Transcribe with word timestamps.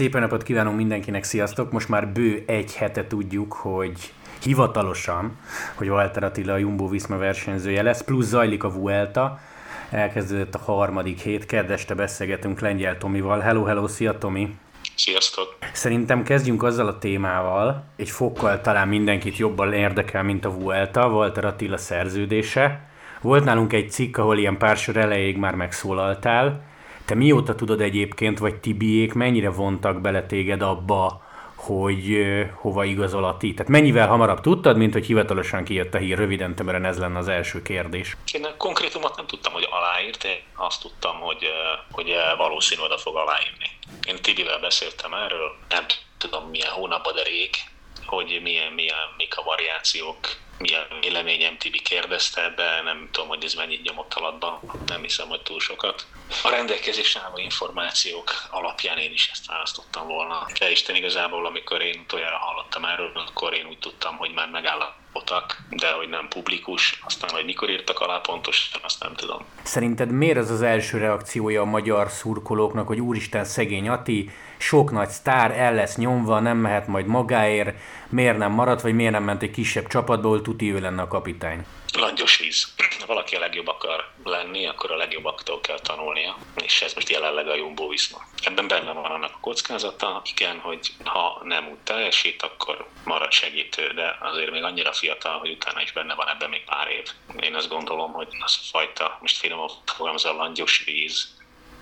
Szépen 0.00 0.20
napot 0.20 0.42
kívánunk 0.42 0.76
mindenkinek, 0.76 1.24
sziasztok! 1.24 1.72
Most 1.72 1.88
már 1.88 2.08
bő 2.08 2.42
egy 2.46 2.74
hete 2.74 3.06
tudjuk, 3.06 3.52
hogy 3.52 4.12
hivatalosan, 4.42 5.38
hogy 5.74 5.88
Walter 5.88 6.22
Attila 6.22 6.52
a 6.52 6.56
Jumbo 6.56 6.88
Visma 6.88 7.16
versenyzője 7.16 7.82
lesz, 7.82 8.02
plusz 8.02 8.26
zajlik 8.26 8.64
a 8.64 8.70
Vuelta, 8.70 9.38
elkezdődött 9.90 10.54
a 10.54 10.58
harmadik 10.58 11.18
hét, 11.18 11.46
kedveste 11.46 11.94
beszélgetünk 11.94 12.60
Lengyel 12.60 12.98
Tomival. 12.98 13.40
Hello, 13.40 13.64
hello, 13.64 13.88
szia 13.88 14.18
Tomi! 14.18 14.56
Sziasztok! 14.96 15.56
Szerintem 15.72 16.22
kezdjünk 16.22 16.62
azzal 16.62 16.86
a 16.86 16.98
témával, 16.98 17.84
egy 17.96 18.10
fokkal 18.10 18.60
talán 18.60 18.88
mindenkit 18.88 19.36
jobban 19.36 19.72
érdekel, 19.72 20.22
mint 20.22 20.44
a 20.44 20.50
Vuelta, 20.50 21.08
Walter 21.08 21.44
Attila 21.44 21.76
szerződése. 21.76 22.88
Volt 23.20 23.44
nálunk 23.44 23.72
egy 23.72 23.90
cikk, 23.90 24.16
ahol 24.16 24.38
ilyen 24.38 24.58
pár 24.58 24.76
sor 24.76 24.96
elejéig 24.96 25.36
már 25.36 25.54
megszólaltál, 25.54 26.68
te 27.10 27.16
mióta 27.16 27.54
tudod 27.54 27.80
egyébként, 27.80 28.38
vagy 28.38 28.54
Tibiék 28.54 29.12
mennyire 29.12 29.50
vontak 29.50 30.00
bele 30.00 30.26
téged 30.26 30.62
abba, 30.62 31.22
hogy 31.54 32.26
hova 32.54 32.84
igazol 32.84 33.24
a 33.24 33.36
ti? 33.36 33.54
Tehát 33.54 33.72
mennyivel 33.72 34.08
hamarabb 34.08 34.40
tudtad, 34.40 34.76
mint 34.76 34.92
hogy 34.92 35.06
hivatalosan 35.06 35.64
kijött 35.64 35.94
a 35.94 35.98
hír, 35.98 36.18
röviden 36.18 36.54
tömören 36.54 36.84
ez 36.84 36.98
lenne 36.98 37.18
az 37.18 37.28
első 37.28 37.62
kérdés. 37.62 38.16
Én 38.32 38.46
konkrétumot 38.56 39.16
nem 39.16 39.26
tudtam, 39.26 39.52
hogy 39.52 39.68
aláírt, 39.70 40.24
én 40.24 40.42
azt 40.56 40.80
tudtam, 40.80 41.20
hogy, 41.20 41.46
hogy 41.90 42.14
valószínű 42.36 42.82
oda 42.82 42.98
fog 42.98 43.16
aláírni. 43.16 43.70
Én 44.06 44.16
Tibivel 44.22 44.60
beszéltem 44.60 45.14
erről, 45.14 45.56
nem 45.68 45.84
tudom 46.18 46.48
milyen 46.48 46.70
hónapban, 46.70 47.14
de 47.14 47.22
rég, 47.22 47.50
hogy 48.06 48.40
milyen, 48.42 48.72
milyen, 48.72 48.96
mik 49.16 49.36
a 49.36 49.42
variációk, 49.42 50.18
milyen 50.60 50.86
véleményem 51.00 51.58
Tibi 51.58 51.80
kérdezte, 51.80 52.52
de 52.56 52.80
nem 52.84 53.08
tudom, 53.10 53.28
hogy 53.28 53.44
ez 53.44 53.54
mennyit 53.54 53.82
nyomott 53.82 54.14
alatban, 54.14 54.60
nem 54.86 55.02
hiszem, 55.02 55.28
hogy 55.28 55.42
túl 55.42 55.60
sokat. 55.60 56.06
A 56.42 56.50
rendelkezésre 56.50 57.20
álló 57.20 57.38
információk 57.38 58.30
alapján 58.50 58.98
én 58.98 59.12
is 59.12 59.28
ezt 59.32 59.46
választottam 59.46 60.06
volna. 60.06 60.46
De 60.58 60.70
Isten 60.70 60.96
igazából, 60.96 61.46
amikor 61.46 61.82
én 61.82 62.00
utoljára 62.04 62.36
hallottam 62.36 62.84
erről, 62.84 63.12
akkor 63.14 63.54
én 63.54 63.66
úgy 63.66 63.78
tudtam, 63.78 64.16
hogy 64.16 64.32
már 64.34 64.48
megállapodtak, 64.50 65.62
de 65.70 65.92
hogy 65.92 66.08
nem 66.08 66.28
publikus, 66.28 67.00
aztán, 67.04 67.30
hogy 67.30 67.44
mikor 67.44 67.70
írtak 67.70 68.00
alá 68.00 68.18
pontosan, 68.18 68.80
azt 68.82 69.02
nem 69.02 69.14
tudom. 69.14 69.44
Szerinted 69.62 70.10
miért 70.10 70.38
az 70.38 70.50
az 70.50 70.62
első 70.62 70.98
reakciója 70.98 71.60
a 71.60 71.64
magyar 71.64 72.10
szurkolóknak, 72.10 72.86
hogy 72.86 73.00
úristen 73.00 73.44
szegény 73.44 73.88
Ati, 73.88 74.30
sok 74.60 74.90
nagy 74.90 75.08
sztár 75.08 75.50
el 75.50 75.74
lesz 75.74 75.96
nyomva, 75.96 76.40
nem 76.40 76.56
mehet 76.56 76.86
majd 76.86 77.06
magáért, 77.06 77.74
miért 78.08 78.38
nem 78.38 78.52
maradt, 78.52 78.80
vagy 78.80 78.94
miért 78.94 79.12
nem 79.12 79.22
ment 79.22 79.42
egy 79.42 79.50
kisebb 79.50 79.86
csapatból, 79.86 80.42
tuti 80.42 80.72
ő 80.72 80.80
lenne 80.80 81.02
a 81.02 81.08
kapitány? 81.08 81.66
Langyos 81.98 82.38
víz. 82.38 82.74
Ha 83.00 83.06
valaki 83.06 83.36
a 83.36 83.38
legjobb 83.38 83.66
akar 83.68 84.08
lenni, 84.24 84.66
akkor 84.66 84.90
a 84.90 84.96
legjobbaktól 84.96 85.60
kell 85.60 85.78
tanulnia, 85.78 86.36
és 86.64 86.82
ez 86.82 86.94
most 86.94 87.08
jelenleg 87.08 87.48
a 87.48 87.54
Jumbo 87.54 87.88
Viszma. 87.88 88.18
Ebben 88.42 88.68
benne 88.68 88.92
van 88.92 89.04
annak 89.04 89.30
a 89.34 89.40
kockázata, 89.40 90.22
igen, 90.36 90.58
hogy 90.58 90.92
ha 91.04 91.40
nem 91.44 91.68
úgy 91.70 91.78
teljesít, 91.84 92.42
akkor 92.42 92.86
marad 93.04 93.32
segítő, 93.32 93.92
de 93.94 94.16
azért 94.20 94.50
még 94.50 94.62
annyira 94.62 94.92
fiatal, 94.92 95.38
hogy 95.38 95.50
utána 95.50 95.82
is 95.82 95.92
benne 95.92 96.14
van 96.14 96.28
ebben 96.28 96.48
még 96.50 96.64
pár 96.64 96.88
év. 96.88 97.10
Én 97.40 97.54
azt 97.54 97.68
gondolom, 97.68 98.12
hogy 98.12 98.28
az 98.40 98.58
a 98.60 98.66
fajta, 98.70 99.18
most 99.20 99.38
finoman 99.38 99.70
fogalmazza, 99.84 100.30
a 100.30 100.36
langyos 100.36 100.84
víz, 100.84 101.38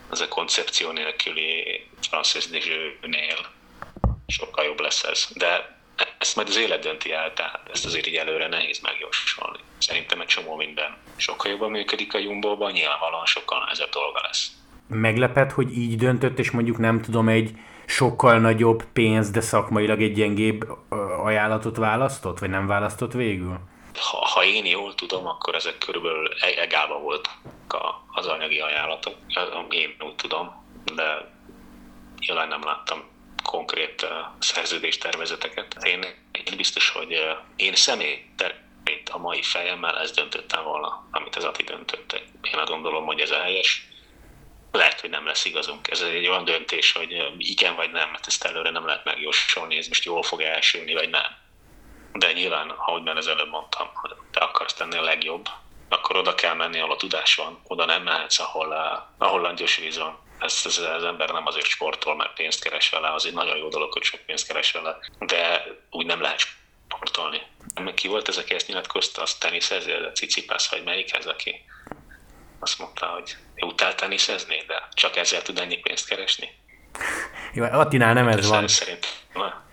az 0.08 0.20
a 0.20 0.28
koncepció 0.28 0.90
nélküli 0.90 1.86
Francis 2.08 2.46
Dejeunél 2.46 3.38
sokkal 4.26 4.64
jobb 4.64 4.80
lesz 4.80 5.04
ez. 5.04 5.28
De 5.34 5.76
ezt 6.18 6.36
majd 6.36 6.48
az 6.48 6.56
élet 6.56 6.82
dönti 6.82 7.12
el, 7.12 7.32
tehát 7.32 7.60
ezt 7.72 7.84
azért 7.84 8.06
így 8.06 8.14
előre 8.14 8.48
nehéz 8.48 8.80
megjósolni. 8.80 9.58
Szerintem 9.78 10.20
egy 10.20 10.26
csomó 10.26 10.56
minden 10.56 10.96
sokkal 11.16 11.50
jobban 11.50 11.70
működik 11.70 12.14
a 12.14 12.18
Jumbo-ban, 12.18 12.72
nyilvánvalóan 12.72 13.26
sokkal 13.26 13.58
nehezebb 13.58 13.90
dolga 13.90 14.20
lesz. 14.22 14.50
Meglepet, 14.86 15.52
hogy 15.52 15.78
így 15.78 15.96
döntött, 15.96 16.38
és 16.38 16.50
mondjuk 16.50 16.78
nem 16.78 17.00
tudom, 17.02 17.28
egy 17.28 17.50
sokkal 17.86 18.38
nagyobb 18.38 18.84
pénz, 18.92 19.30
de 19.30 19.40
szakmailag 19.40 20.02
egy 20.02 20.12
gyengébb 20.12 20.68
ajánlatot 21.22 21.76
választott, 21.76 22.38
vagy 22.38 22.50
nem 22.50 22.66
választott 22.66 23.12
végül? 23.12 23.58
Ha, 23.98 24.16
ha 24.26 24.44
én 24.44 24.66
jól 24.66 24.94
tudom, 24.94 25.26
akkor 25.26 25.54
ezek 25.54 25.78
körülbelül 25.78 26.32
e- 26.40 26.60
egálba 26.60 26.98
volt 26.98 27.30
az 28.12 28.26
anyagi 28.26 28.60
ajánlatok. 28.60 29.16
Én 29.70 29.96
úgy 30.00 30.14
tudom, 30.14 30.66
de 30.94 31.36
nyilván 32.26 32.48
nem 32.48 32.64
láttam 32.64 33.10
konkrét 33.42 34.06
szerződéstervezeteket. 34.38 35.76
Én, 35.82 36.04
én 36.32 36.56
biztos, 36.56 36.90
hogy 36.90 37.36
én 37.56 37.74
személy 37.74 38.24
a 39.10 39.18
mai 39.18 39.42
fejemmel 39.42 39.98
ezt 39.98 40.14
döntöttem 40.14 40.64
volna, 40.64 41.08
amit 41.10 41.36
az 41.36 41.44
Ati 41.44 41.62
döntött. 41.62 42.22
Én 42.42 42.58
azt 42.58 42.70
gondolom, 42.70 43.04
hogy 43.06 43.20
ez 43.20 43.30
a 43.30 43.40
helyes. 43.40 43.86
Lehet, 44.72 45.00
hogy 45.00 45.10
nem 45.10 45.26
lesz 45.26 45.44
igazunk. 45.44 45.90
Ez 45.90 46.00
egy 46.00 46.26
olyan 46.26 46.44
döntés, 46.44 46.92
hogy 46.92 47.32
igen 47.38 47.74
vagy 47.74 47.90
nem, 47.90 48.10
mert 48.10 48.26
ezt 48.26 48.44
előre 48.44 48.70
nem 48.70 48.86
lehet 48.86 49.04
megjósolni, 49.04 49.76
ez 49.76 49.88
most 49.88 50.04
jól 50.04 50.22
fog 50.22 50.40
elsülni, 50.40 50.92
vagy 50.92 51.08
nem. 51.08 51.36
De 52.18 52.32
nyilván, 52.32 52.70
ahogy 52.70 53.02
már 53.02 53.16
az 53.16 53.28
előbb 53.28 53.50
mondtam, 53.50 53.90
hogy 53.94 54.14
te 54.30 54.40
akarsz 54.40 54.74
tenni 54.74 54.96
a 54.96 55.02
legjobb, 55.02 55.48
akkor 55.88 56.16
oda 56.16 56.34
kell 56.34 56.54
menni, 56.54 56.78
ahol 56.78 56.92
a 56.92 56.96
tudás 56.96 57.34
van, 57.34 57.60
oda 57.66 57.84
nem 57.84 58.02
mehetsz, 58.02 58.38
ahol, 58.38 58.72
ahol 59.18 59.40
langyos 59.40 59.76
víz 59.76 59.98
van 59.98 60.26
ezt, 60.38 60.66
ez 60.66 60.78
az 60.78 61.04
ember 61.04 61.30
nem 61.30 61.46
azért 61.46 61.66
sportol, 61.66 62.16
mert 62.16 62.34
pénzt 62.34 62.62
keres 62.62 62.90
vele, 62.90 63.12
az 63.12 63.26
egy 63.26 63.32
nagyon 63.32 63.56
jó 63.56 63.68
dolog, 63.68 63.92
hogy 63.92 64.02
sok 64.02 64.20
pénzt 64.20 64.46
keres 64.46 64.72
vele, 64.72 64.98
de 65.18 65.64
úgy 65.90 66.06
nem 66.06 66.20
lehet 66.20 66.40
sportolni. 66.88 67.42
Ki 67.94 68.08
volt 68.08 68.28
ez, 68.28 68.36
aki 68.36 68.54
ezt 68.54 68.66
nyilatkozta, 68.66 69.22
az 69.22 69.34
teniszező, 69.34 70.04
a 70.04 70.12
Cicipász, 70.12 70.70
vagy 70.70 70.84
melyik 70.84 71.14
ez, 71.14 71.26
aki 71.26 71.64
azt 72.58 72.78
mondta, 72.78 73.06
hogy 73.06 73.36
utál 73.56 73.94
teniszezni, 73.94 74.62
de 74.66 74.88
csak 74.92 75.16
ezzel 75.16 75.42
tud 75.42 75.58
ennyi 75.58 75.76
pénzt 75.76 76.08
keresni. 76.08 76.50
Jó, 77.52 77.64
Attinál 77.64 78.12
nem 78.12 78.28
ez 78.28 78.48
van. 78.48 78.68
Szerint, 78.68 79.06
na, 79.34 79.66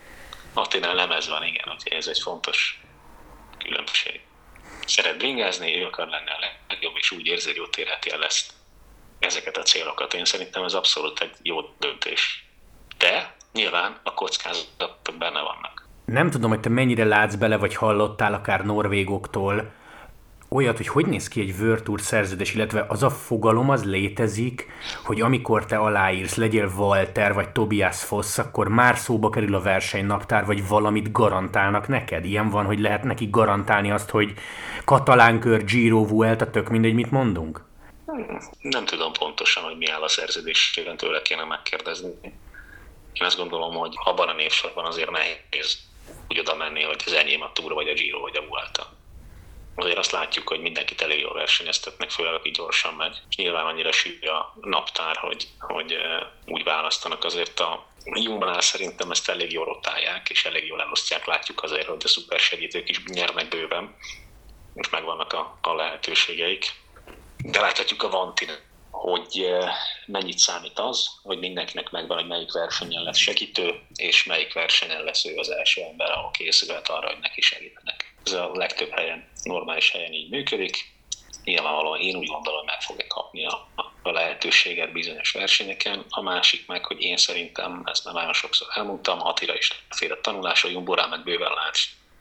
Attinál 0.56 0.94
nem 0.94 1.12
ez 1.12 1.30
van, 1.30 1.44
igen, 1.44 1.74
úgyhogy 1.74 1.92
ez 1.92 2.08
egy 2.08 2.20
fontos 2.20 2.82
különbség. 3.58 4.22
Szeret 4.86 5.18
bringázni, 5.18 5.80
ő 5.80 5.86
akar 5.86 6.08
lenni 6.08 6.30
a 6.30 6.46
legjobb, 6.68 6.96
és 6.96 7.12
úgy 7.12 7.26
érzi, 7.26 7.50
hogy 7.50 7.60
ott 7.60 7.76
érheti 7.76 8.12
el 8.12 8.24
ezt 8.24 8.54
ezeket 9.20 9.58
a 9.58 9.62
célokat. 9.62 10.14
Én 10.14 10.26
szerintem 10.26 10.64
ez 10.64 10.74
abszolút 10.74 11.20
egy 11.20 11.36
jó 11.42 11.60
döntés. 11.80 12.46
De 12.98 13.36
nyilván 13.54 14.00
a 14.04 14.14
kockázatok 14.14 15.18
benne 15.18 15.42
vannak. 15.42 15.88
Nem 16.06 16.30
tudom, 16.30 16.50
hogy 16.50 16.60
te 16.60 16.70
mennyire 16.70 17.04
látsz 17.04 17.36
bele, 17.36 17.58
vagy 17.58 17.76
hallottál 17.76 18.34
akár 18.34 18.66
norvégoktól 18.66 19.72
olyat, 20.56 20.78
hogy 20.78 20.88
hogy 20.88 21.06
néz 21.06 21.28
ki 21.28 21.42
egy 21.42 21.84
Tour 21.84 22.02
szerződés, 22.02 22.54
illetve 22.54 22.86
az 22.88 23.04
a 23.04 23.10
fogalom 23.10 23.70
az 23.70 23.86
létezik, 23.86 24.68
hogy 25.04 25.22
amikor 25.22 25.66
te 25.66 25.78
aláírsz, 25.78 26.36
legyél 26.36 26.72
Walter 26.78 27.34
vagy 27.34 27.50
Tobias 27.50 28.04
Foss, 28.04 28.38
akkor 28.38 28.68
már 28.68 28.98
szóba 28.98 29.30
kerül 29.30 29.56
a 29.56 29.62
versenynaptár, 29.62 30.46
vagy 30.46 30.68
valamit 30.68 31.12
garantálnak 31.12 31.88
neked. 31.88 32.26
Ilyen 32.26 32.50
van, 32.50 32.66
hogy 32.66 32.80
lehet 32.80 33.04
neki 33.04 33.28
garantálni 33.32 33.92
azt, 33.92 34.10
hogy 34.10 34.34
katalán 34.86 35.40
kör, 35.40 35.64
Giro, 35.64 36.08
Vuelta, 36.08 36.50
tök 36.50 36.70
mindegy, 36.70 36.94
mit 36.94 37.12
mondunk? 37.12 37.64
Nem 38.62 38.86
tudom 38.86 39.14
pontosan, 39.14 39.64
hogy 39.64 39.78
mi 39.78 39.90
áll 39.90 40.02
a 40.02 40.08
szerződésében, 40.08 40.98
tőle 40.98 41.22
kéne 41.22 41.44
megkérdezni. 41.44 42.14
Én 43.14 43.26
azt 43.26 43.38
gondolom, 43.38 43.76
hogy 43.76 43.94
abban 44.04 44.28
a 44.28 44.34
névsorban 44.34 44.86
azért 44.86 45.10
nehéz 45.12 45.78
úgy 46.30 46.40
oda 46.40 46.56
menni, 46.56 46.84
hogy 46.84 47.04
az 47.06 47.14
enyém 47.14 47.42
a 47.42 47.52
Tour, 47.54 47.74
vagy 47.74 47.88
a 47.88 47.94
Giro, 47.94 48.20
vagy 48.20 48.38
a 48.38 48.46
Vuelta. 48.50 48.94
Azért 49.76 49.98
azt 49.98 50.12
látjuk, 50.12 50.48
hogy 50.48 50.62
mindenkit 50.62 51.02
elég 51.02 51.20
jól 51.20 51.34
versenyeztetnek, 51.34 52.10
főleg 52.10 52.34
aki 52.34 52.52
gyorsan 52.52 52.94
megy. 52.94 53.18
Nyilván 53.36 53.66
annyira 53.66 53.92
sűrű 53.92 54.28
a 54.28 54.54
naptár, 54.62 55.18
hogy, 55.18 55.48
hogy 55.60 55.98
úgy 56.46 56.64
választanak 56.64 57.24
azért 57.24 57.60
a 57.60 57.88
Jumbanál 58.04 58.62
szerintem 58.62 59.12
ezt 59.12 59.30
elég 59.30 59.52
jól 59.52 59.66
rotálják, 59.66 60.30
és 60.30 60.46
elég 60.46 60.66
jól 60.66 60.82
elosztják. 60.82 61.26
Látjuk 61.26 61.64
azért, 61.64 61.88
hogy 61.88 62.02
a 62.04 62.08
szuper 62.08 62.40
segítők 62.40 62.90
is 62.90 63.04
nyernek 63.04 63.48
bőven. 63.48 63.96
Most 64.74 64.92
megvannak 64.92 65.34
a, 65.34 65.58
a 65.62 65.74
lehetőségeik 65.74 66.84
de 67.38 67.62
láthatjuk 67.62 68.04
a 68.04 68.10
Vantin, 68.10 68.50
hogy 69.06 69.42
eh, 69.42 69.74
mennyit 70.06 70.38
számít 70.38 70.80
az, 70.80 71.10
hogy 71.24 71.40
mindenkinek 71.40 71.92
megvan, 71.92 72.18
hogy 72.18 72.28
melyik 72.28 72.52
versenyen 72.52 73.04
lesz 73.04 73.18
segítő, 73.18 73.80
és 73.96 74.24
melyik 74.24 74.54
versenyen 74.54 75.04
lesz 75.04 75.26
ő 75.26 75.36
az 75.38 75.50
első 75.50 75.82
ember, 75.82 76.12
ahol 76.12 76.32
készülhet 76.32 76.90
arra, 76.90 77.08
hogy 77.08 77.20
neki 77.22 77.42
segítenek. 77.42 78.16
Ez 78.24 78.32
a 78.32 78.52
legtöbb 78.54 78.90
helyen, 78.90 79.28
normális 79.44 79.92
helyen 79.92 80.14
így 80.14 80.30
működik. 80.30 80.94
Nyilvánvalóan 81.44 82.00
én 82.00 82.16
úgy 82.16 82.28
gondolom, 82.28 82.66
meg 82.66 82.82
fogja 82.82 83.08
kapni 83.08 83.46
a, 83.46 83.68
a 84.02 84.12
lehetőséget 84.12 84.92
bizonyos 84.92 85.32
versenyeken. 85.32 86.06
A 86.10 86.22
másik 86.22 86.68
meg, 86.68 86.86
hogy 86.86 87.02
én 87.02 87.18
szerintem, 87.18 87.84
ezt 87.86 88.06
már 88.06 88.14
nagyon 88.14 88.34
sokszor 88.34 88.68
elmondtam, 88.74 89.26
Attila 89.26 89.56
is 89.56 89.84
fél 89.90 90.12
a 90.12 90.22
tanulás, 90.22 90.64
a 90.64 90.70
Jumborán 90.70 91.10
meg 91.10 91.24
bőven 91.24 91.52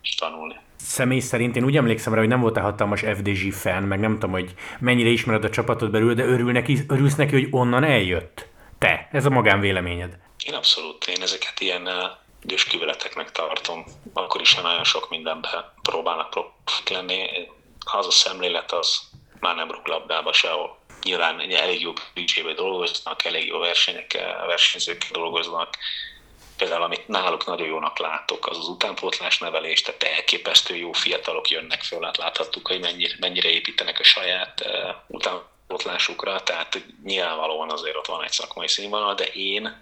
látsz 0.05 0.15
tanulni. 0.15 0.55
Személy 0.77 1.21
szerint 1.21 1.57
én 1.57 1.65
úgy 1.65 1.77
emlékszem 1.77 2.13
rá, 2.13 2.19
hogy 2.19 2.29
nem 2.29 2.41
voltál 2.41 2.65
hatalmas 2.65 3.01
FDG 3.01 3.53
fan, 3.53 3.83
meg 3.83 4.01
nem 4.01 4.13
tudom, 4.13 4.31
hogy 4.31 4.55
mennyire 4.81 5.09
ismered 5.09 5.45
a 5.45 5.51
csapatot 5.51 5.91
belül, 5.91 6.15
de 6.15 6.25
örül 6.25 6.53
neki, 6.53 6.79
örülsz 6.89 7.15
neki, 7.15 7.33
hogy 7.33 7.49
onnan 7.51 7.85
eljött. 7.85 8.47
Te, 8.79 9.09
ez 9.13 9.25
a 9.25 9.31
magánvéleményed. 9.31 10.19
Én 10.47 10.55
abszolút, 10.55 11.05
én 11.07 11.23
ezeket 11.23 11.61
ilyen 11.61 11.89
gyösküveleteknek 12.43 13.31
tartom. 13.33 13.85
Akkor 14.13 14.41
is 14.41 14.55
nagyon 14.55 14.85
sok 14.85 15.11
mindenben 15.11 15.51
próbálnak 15.83 16.31
profik 16.31 16.89
lenni. 16.89 17.27
Az 17.93 18.07
a 18.07 18.11
szemlélet 18.11 18.73
az 18.73 19.01
már 19.41 19.55
nem 19.55 19.71
rúg 19.71 19.87
labdába 19.87 20.33
sehol. 20.33 20.79
Nyilván 21.03 21.41
elég 21.41 21.81
jó 21.81 21.93
büdzsébe 22.15 22.53
dolgoznak, 22.53 23.25
elég 23.25 23.47
jó 23.47 23.59
versenyekkel, 23.59 24.47
versenyzőkkel 24.47 25.11
dolgoznak, 25.13 25.77
Például 26.57 26.83
amit 26.83 27.09
náluk 27.09 27.47
nagyon 27.47 27.67
jónak 27.67 27.99
látok, 27.99 28.47
az 28.47 28.59
az 28.59 28.69
utánpótlás 28.69 29.39
nevelés, 29.39 29.83
tehát 29.83 30.03
elképesztő 30.03 30.77
jó 30.77 30.93
fiatalok 30.93 31.51
jönnek 31.51 31.83
föl, 31.83 32.03
hát 32.03 32.17
láthattuk, 32.17 32.67
hogy 32.67 32.81
mennyire, 32.81 33.15
mennyire 33.19 33.49
építenek 33.49 34.01
a 34.01 34.05
saját 34.05 34.61
uh, 34.65 34.95
utánpótlásukra, 35.07 36.43
tehát 36.43 36.83
nyilvánvalóan 37.05 37.71
azért 37.71 37.97
ott 37.97 38.07
van 38.07 38.25
egy 38.25 38.33
szakmai 38.33 38.69
színvonal, 38.69 39.15
de 39.15 39.25
én 39.25 39.79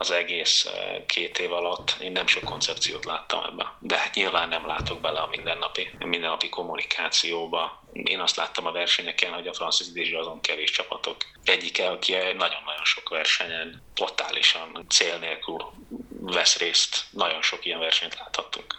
az 0.00 0.10
egész 0.10 0.68
két 1.06 1.38
év 1.38 1.52
alatt 1.52 1.96
én 2.00 2.12
nem 2.12 2.26
sok 2.26 2.44
koncepciót 2.44 3.04
láttam 3.04 3.44
ebbe. 3.44 3.76
De 3.78 3.98
hát 3.98 4.14
nyilván 4.14 4.48
nem 4.48 4.66
látok 4.66 5.00
bele 5.00 5.20
a 5.20 5.26
mindennapi, 5.26 5.90
mindennapi 5.98 6.48
kommunikációba. 6.48 7.82
Én 7.92 8.20
azt 8.20 8.36
láttam 8.36 8.66
a 8.66 8.72
versenyeken, 8.72 9.32
hogy 9.32 9.46
a 9.46 9.54
francia 9.54 9.86
idésre 9.90 10.18
azon 10.18 10.40
kevés 10.40 10.70
csapatok 10.70 11.16
egyike, 11.44 11.88
aki 11.88 12.12
nagyon-nagyon 12.12 12.84
sok 12.84 13.08
versenyen 13.08 13.82
totálisan 13.94 14.84
cél 14.88 15.18
nélkül 15.18 15.72
vesz 16.20 16.58
részt. 16.58 17.04
Nagyon 17.10 17.42
sok 17.42 17.64
ilyen 17.64 17.78
versenyt 17.78 18.18
láthattunk. 18.18 18.74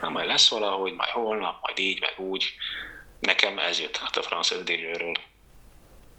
Na, 0.00 0.08
majd 0.08 0.26
lesz 0.26 0.48
valahogy, 0.48 0.92
majd 0.92 1.10
holnap, 1.10 1.60
majd 1.62 1.78
így, 1.78 2.00
meg 2.00 2.14
úgy. 2.16 2.54
Nekem 3.20 3.58
ez 3.58 3.80
jött 3.80 4.00
át 4.04 4.16
a 4.16 4.22
francia 4.22 4.58
idésről. 4.58 5.14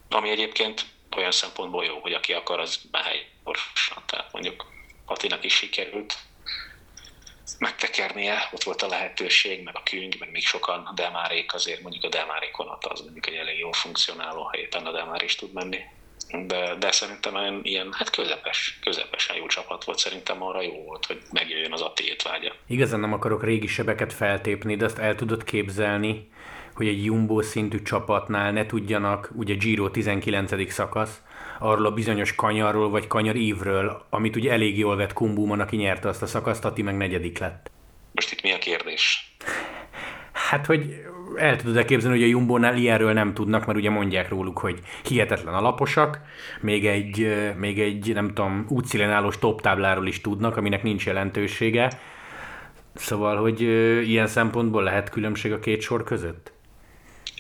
Ami 0.10 0.30
egyébként 0.30 0.86
olyan 1.18 1.32
szempontból 1.32 1.86
jó, 1.86 2.00
hogy 2.00 2.14
aki 2.14 2.34
akar, 2.34 2.60
az 2.60 2.82
behelj 2.92 3.26
gyorsan. 3.46 4.04
Tehát 4.06 4.34
mondjuk 4.34 4.66
Patinak 5.06 5.44
is 5.44 5.54
sikerült 5.54 6.18
megtekernie, 7.60 8.50
ott 8.52 8.64
volt 8.64 8.82
a 8.82 8.88
lehetőség, 8.88 9.64
meg 9.64 9.76
a 9.76 9.84
küng, 9.84 10.16
meg 10.20 10.32
még 10.32 10.46
sokan, 10.46 10.86
a 10.86 10.94
Demárék 10.94 11.54
azért 11.54 11.82
mondjuk 11.82 12.04
a 12.04 12.10
Demárék 12.10 12.58
vonata 12.58 12.90
az 12.90 13.02
mondjuk 13.02 13.28
egy 13.28 13.34
elég 13.34 13.60
jó 13.60 13.72
funkcionáló, 13.72 14.42
ha 14.42 14.58
éppen 14.58 14.86
a 14.86 14.92
Demár 14.92 15.24
is 15.24 15.36
tud 15.36 15.54
menni. 15.54 15.80
De, 16.48 16.76
de 16.76 16.92
szerintem 16.92 17.60
ilyen, 17.64 17.94
hát 17.94 18.10
közepes, 18.10 18.80
közepesen 18.82 19.36
jó 19.36 19.48
csapat 19.48 19.84
volt, 19.84 19.98
szerintem 19.98 20.44
arra 20.44 20.62
jó 20.62 20.84
volt, 20.84 21.06
hogy 21.06 21.22
megjöjjön 21.32 21.74
az 21.74 21.82
a 21.82 21.94
vágya. 22.24 22.54
Igazán 22.68 23.00
nem 23.00 23.14
akarok 23.14 23.44
régi 23.44 23.68
sebeket 23.68 24.14
feltépni, 24.14 24.76
de 24.76 24.86
azt 24.86 24.98
el 24.98 25.16
tudod 25.16 25.44
képzelni, 25.44 26.32
hogy 26.82 26.90
egy 26.90 27.06
Jumbo 27.06 27.42
szintű 27.42 27.82
csapatnál 27.82 28.52
ne 28.52 28.66
tudjanak, 28.66 29.32
ugye 29.36 29.54
Giro 29.54 29.90
19. 29.90 30.72
szakasz, 30.72 31.22
arról 31.60 31.86
a 31.86 31.92
bizonyos 31.92 32.36
kanyarról 32.36 32.90
vagy 32.90 33.08
kanyar 33.08 33.36
ívről, 33.36 34.06
amit 34.10 34.36
ugye 34.36 34.52
elég 34.52 34.78
jól 34.78 34.96
vett 34.96 35.14
Kumbúman, 35.14 35.60
aki 35.60 35.76
nyerte 35.76 36.10
azt 36.10 36.22
a 36.22 36.26
szakaszt, 36.26 36.66
Ati 36.66 36.82
meg 36.82 36.98
negyedik 36.98 37.38
lett. 37.38 37.72
Most 38.12 38.32
itt 38.32 38.42
mi 38.42 38.52
a 38.52 38.58
kérdés? 38.58 39.36
Hát, 40.32 40.66
hogy 40.66 41.04
el 41.36 41.56
tudod-e 41.56 41.86
képzelni, 41.86 42.18
hogy 42.18 42.28
a 42.28 42.30
Jumbo-nál 42.30 42.78
ilyenről 42.78 43.14
nem 43.14 43.34
tudnak, 43.34 43.66
mert 43.66 43.78
ugye 43.78 43.90
mondják 43.90 44.30
róluk, 44.30 44.58
hogy 44.58 44.80
hihetetlen 45.04 45.54
alaposak, 45.54 46.20
még 46.62 46.88
egy, 46.88 47.36
még 47.58 47.80
egy 47.80 48.14
nem 48.14 48.28
tudom, 48.28 48.66
útszílen 48.70 49.32
top 49.40 49.62
tábláról 49.62 50.08
is 50.08 50.22
tudnak, 50.22 50.58
aminek 50.58 50.84
nincs 50.84 51.06
jelentősége. 51.06 52.00
Szóval, 52.94 53.38
hogy 53.38 53.62
ilyen 54.08 54.28
szempontból 54.28 54.84
lehet 54.84 55.10
különbség 55.10 55.52
a 55.52 55.60
két 55.60 55.82
sor 55.82 56.04
között? 56.04 56.52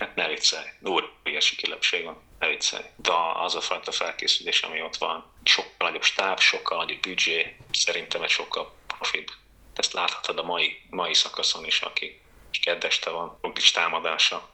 Hát 0.01 0.15
ne 0.15 0.27
viccelj, 0.27 0.65
óriási 0.87 1.55
különbség 1.55 2.03
van, 2.03 2.21
ne 2.39 2.47
viccelj. 2.47 2.83
De 2.95 3.11
az 3.33 3.55
a 3.55 3.61
fajta 3.61 3.91
felkészülés, 3.91 4.61
ami 4.61 4.81
ott 4.81 4.95
van, 4.95 5.33
sokkal 5.43 5.87
nagyobb 5.87 6.03
stáb, 6.03 6.39
sokkal 6.39 6.77
nagyobb 6.77 6.99
büdzsé, 6.99 7.55
szerintem 7.71 8.21
egy 8.21 8.29
sokkal 8.29 8.73
profibb. 8.87 9.27
Ezt 9.75 9.93
láthatod 9.93 10.37
a 10.37 10.43
mai, 10.43 10.81
mai 10.89 11.13
szakaszon 11.13 11.65
is, 11.65 11.81
aki 11.81 12.21
keddeste 12.61 13.09
van, 13.09 13.39
is 13.55 13.71
támadása, 13.71 14.49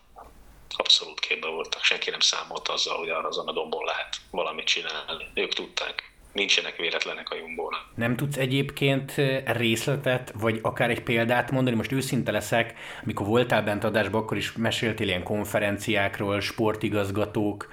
abszolút 0.69 1.19
képbe 1.19 1.47
voltak. 1.47 1.83
Senki 1.83 2.09
nem 2.09 2.19
számolt 2.19 2.67
azzal, 2.67 2.97
hogy 2.97 3.09
arra 3.09 3.27
azon 3.27 3.47
a 3.47 3.51
dombon 3.51 3.85
lehet 3.85 4.15
valamit 4.31 4.65
csinálni. 4.65 5.27
Ők 5.33 5.53
tudták 5.53 6.11
nincsenek 6.33 6.75
véletlenek 6.75 7.29
a 7.29 7.35
jumbónak. 7.35 7.85
Nem 7.95 8.15
tudsz 8.15 8.37
egyébként 8.37 9.13
részletet, 9.45 10.33
vagy 10.39 10.59
akár 10.61 10.89
egy 10.89 11.03
példát 11.03 11.51
mondani? 11.51 11.75
Most 11.75 11.91
őszinte 11.91 12.31
leszek, 12.31 12.73
amikor 13.03 13.25
voltál 13.25 13.63
bent 13.63 13.83
adásban, 13.83 14.21
akkor 14.21 14.37
is 14.37 14.51
meséltél 14.53 15.07
ilyen 15.07 15.23
konferenciákról, 15.23 16.39
sportigazgatók, 16.39 17.67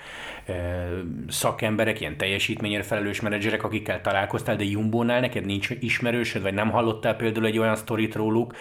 szakemberek, 1.29 2.01
ilyen 2.01 2.17
teljesítményért 2.17 2.87
felelős 2.87 3.21
menedzserek, 3.21 3.65
akikkel 3.65 4.01
találkoztál, 4.01 4.57
de 4.57 4.65
Jumbónál 4.65 5.21
neked 5.21 5.45
nincs 5.45 5.71
ismerősöd, 5.81 6.43
vagy 6.43 6.55
nem 6.55 6.71
hallottál 6.71 7.17
például 7.17 7.47
egy 7.47 7.59
olyan 7.59 7.77
sztorit 7.77 8.15
róluk, 8.15 8.55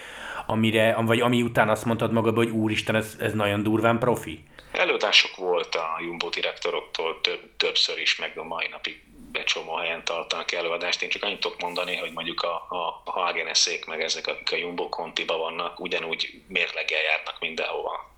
amire, 0.46 0.96
vagy 1.00 1.20
ami 1.20 1.42
után 1.42 1.68
azt 1.68 1.84
mondtad 1.84 2.12
magadban, 2.12 2.44
hogy 2.44 2.52
úristen, 2.52 2.94
ez, 2.94 3.16
ez 3.20 3.32
nagyon 3.32 3.62
durván 3.62 3.98
profi? 3.98 4.44
Előadások 4.72 5.36
volt 5.36 5.74
a 5.74 6.00
Jumbo 6.00 6.28
direktoroktól 6.28 7.20
több, 7.20 7.40
többször 7.56 7.98
is, 7.98 8.18
meg 8.18 8.32
a 8.36 8.44
mai 8.44 8.68
napig 8.70 9.02
egy 9.36 9.44
csomó 9.44 9.74
helyen 9.74 10.04
tartanak 10.04 10.52
előadást. 10.52 11.02
Én 11.02 11.08
csak 11.08 11.22
annyit 11.22 11.40
tudok 11.40 11.60
mondani, 11.60 11.96
hogy 11.96 12.12
mondjuk 12.12 12.42
a, 12.42 12.54
a 12.68 13.10
Hageneszék, 13.10 13.84
meg 13.84 14.02
ezek, 14.02 14.26
akik 14.26 14.52
a 14.52 14.56
Jumbo 14.56 14.88
Contiba 14.88 15.36
vannak, 15.36 15.80
ugyanúgy 15.80 16.42
mérleggel 16.48 17.02
járnak 17.02 17.40
mindenhova. 17.40 18.12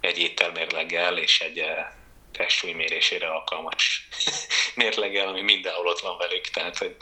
Egy 0.00 0.18
ételmérleggel 0.18 1.18
és 1.18 1.40
egy 1.40 1.58
eh, 1.58 1.86
testsúly 2.32 2.72
mérésére 2.72 3.28
alkalmas 3.28 4.08
mérleggel, 4.74 5.28
ami 5.28 5.40
mindenhol 5.40 5.86
ott 5.86 6.00
van 6.00 6.18
velük. 6.18 6.44
Tehát, 6.44 6.78
hogy 6.78 6.96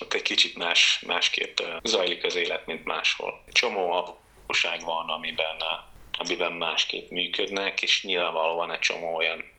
ott 0.00 0.14
egy 0.14 0.22
kicsit 0.22 0.56
más, 0.56 1.02
másképp 1.06 1.60
eh, 1.60 1.76
zajlik 1.82 2.24
az 2.24 2.34
élet, 2.34 2.66
mint 2.66 2.84
máshol. 2.84 3.44
Csomó 3.52 3.92
apróság 3.92 4.80
van, 4.80 5.08
amiben, 5.08 5.56
eh, 5.58 5.78
amiben 6.18 6.52
másképp 6.52 7.10
működnek, 7.10 7.82
és 7.82 8.02
nyilvánvalóan 8.02 8.72
egy 8.72 8.78
csomó 8.78 9.16
olyan 9.16 9.56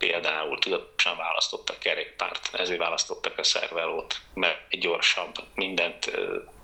például 0.00 0.58
tudatosan 0.58 1.16
választottak 1.16 1.78
kerékpárt, 1.78 2.50
ezért 2.52 2.78
választottak 2.78 3.38
a 3.38 3.42
szervelót, 3.42 4.16
mert 4.34 4.78
gyorsabb, 4.78 5.34
mindent, 5.54 6.10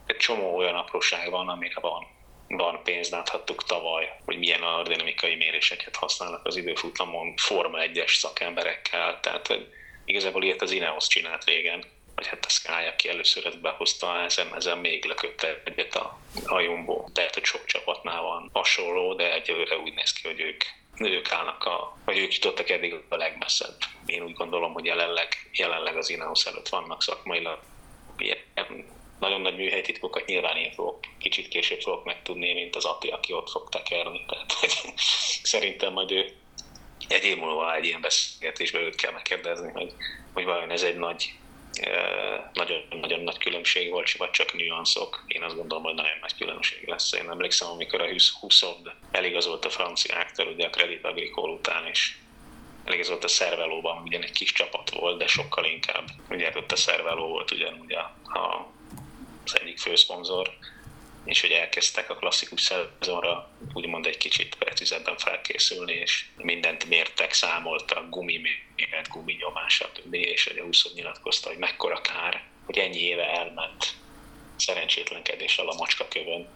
egy 0.07 0.17
csomó 0.17 0.57
olyan 0.57 0.75
apróság 0.75 1.31
van, 1.31 1.49
amire 1.49 1.81
van 1.81 2.07
van 2.49 2.83
pénz, 2.83 3.11
láthattuk 3.11 3.65
tavaly, 3.65 4.21
hogy 4.25 4.39
milyen 4.39 4.63
aerodinamikai 4.63 5.35
méréseket 5.35 5.97
használnak 5.97 6.47
az 6.47 6.57
időfutamon 6.57 7.37
Forma 7.37 7.79
1-es 7.81 8.15
szakemberekkel, 8.15 9.21
tehát 9.21 9.59
igazából 10.05 10.45
ilyet 10.45 10.63
az 10.63 10.71
Ineos 10.71 11.07
csinált 11.07 11.45
régen, 11.45 11.85
vagy 12.15 12.27
hát 12.27 12.45
a 12.45 12.49
Sky, 12.49 12.87
aki 12.93 13.09
először 13.09 13.47
ezt 13.47 13.61
behozta, 13.61 14.21
ezen, 14.21 14.55
ezen 14.55 14.79
még 14.79 15.05
lökötte 15.05 15.63
egyet 15.65 15.95
a, 15.95 16.19
a 16.47 16.61
Jumbo. 16.61 17.05
Tehát, 17.13 17.35
hogy 17.35 17.45
sok 17.45 17.65
csapatnál 17.65 18.23
van 18.23 18.51
hasonló, 18.53 19.15
de 19.15 19.33
egyelőre 19.33 19.79
úgy 19.79 19.95
néz 19.95 20.13
ki, 20.13 20.29
hogy 20.29 20.41
ők 20.41 20.65
ők 20.99 21.33
állnak, 21.33 21.65
a, 21.65 21.97
vagy 22.05 22.19
ők 22.19 22.35
jutottak 22.35 22.69
eddig 22.69 22.95
a 23.09 23.17
legmesszebb. 23.17 23.77
Én 24.07 24.23
úgy 24.23 24.35
gondolom, 24.35 24.73
hogy 24.73 24.85
jelenleg, 24.85 25.51
jelenleg 25.53 25.97
az 25.97 26.11
Ineos 26.11 26.47
előtt 26.47 26.69
vannak 26.69 27.03
szakmailag. 27.03 27.59
Ilyen, 28.19 28.39
nagyon 29.19 29.41
nagy 29.41 29.57
műhelytitkokat 29.57 30.27
nyilván 30.27 30.57
én 30.57 30.73
fogok, 30.73 31.01
kicsit 31.19 31.49
később 31.49 31.81
fogok 31.81 32.05
megtudni, 32.05 32.53
mint 32.53 32.77
az 32.77 32.85
Ati, 32.85 33.09
aki 33.09 33.33
ott 33.33 33.51
fog 33.51 33.69
tekerni. 33.69 34.25
Tehát, 34.27 34.53
szerintem 35.53 35.93
majd 35.93 36.11
ő 36.11 36.33
egy 37.09 37.25
év 37.25 37.37
múlva 37.37 37.75
egy 37.75 37.85
ilyen 37.85 38.01
beszélgetésben 38.01 38.83
őt 38.83 38.95
kell 38.95 39.13
megkérdezni, 39.13 39.71
hogy, 39.73 39.93
hogy 40.33 40.45
vajon 40.45 40.71
ez 40.71 40.83
egy 40.83 40.97
nagy 40.97 41.33
nagyon-nagyon 42.53 43.21
nagy 43.21 43.39
különbség 43.39 43.91
volt, 43.91 44.13
vagy 44.13 44.31
csak 44.31 44.53
nüanszok. 44.53 45.25
Én 45.27 45.43
azt 45.43 45.57
gondolom, 45.57 45.85
hogy 45.85 45.95
nagyon 45.95 46.19
nagy 46.21 46.37
különbség 46.37 46.89
lesz. 46.89 47.13
Én 47.13 47.31
emlékszem, 47.31 47.69
amikor 47.69 48.01
a 48.01 48.09
20 48.41 48.63
eligazolt 49.17 49.65
a 49.65 49.71
franciáktól, 49.71 50.47
ugye 50.47 50.67
a 50.67 50.71
Credit 50.71 51.05
Agricole 51.05 51.53
után 51.53 51.87
is 51.91 52.19
eligazolt 52.85 53.25
a 53.25 53.29
Szervelóban, 53.29 54.03
ugyan 54.03 54.23
egy 54.23 54.33
kis 54.33 54.53
csapat 54.53 54.91
volt, 54.91 55.19
de 55.19 55.27
sokkal 55.27 55.65
inkább. 55.65 56.05
Ugye 56.31 56.53
ott 56.57 56.73
a 56.73 56.77
Szerveló 56.77 57.27
volt 57.29 57.51
ugyanúgy 57.51 57.93
a, 57.93 58.17
a, 58.39 58.73
az 59.45 59.61
egyik 59.61 59.79
főszponzor, 59.79 60.51
és 61.25 61.41
hogy 61.41 61.51
elkezdtek 61.51 62.11
a 62.11 62.15
klasszikus 62.15 62.61
szezonra 62.61 63.51
úgymond 63.73 64.07
egy 64.07 64.17
kicsit 64.17 64.55
precízebben 64.55 65.17
felkészülni, 65.17 65.93
és 65.93 66.25
mindent 66.37 66.85
mértek, 66.85 67.33
számoltak, 67.33 68.11
gumi 68.11 68.41
mért, 68.77 69.09
gumi 69.09 69.33
nyomás, 69.33 69.75
stb. 69.75 70.15
És 70.15 70.47
a 70.47 70.63
20 70.63 70.93
nyilatkozta, 70.95 71.49
hogy 71.49 71.59
mekkora 71.59 72.01
kár, 72.01 72.43
hogy 72.65 72.79
ennyi 72.79 73.01
éve 73.01 73.31
elment 73.31 73.95
szerencsétlenkedéssel 74.57 75.69
a 75.69 75.75
macskakövön, 75.75 76.49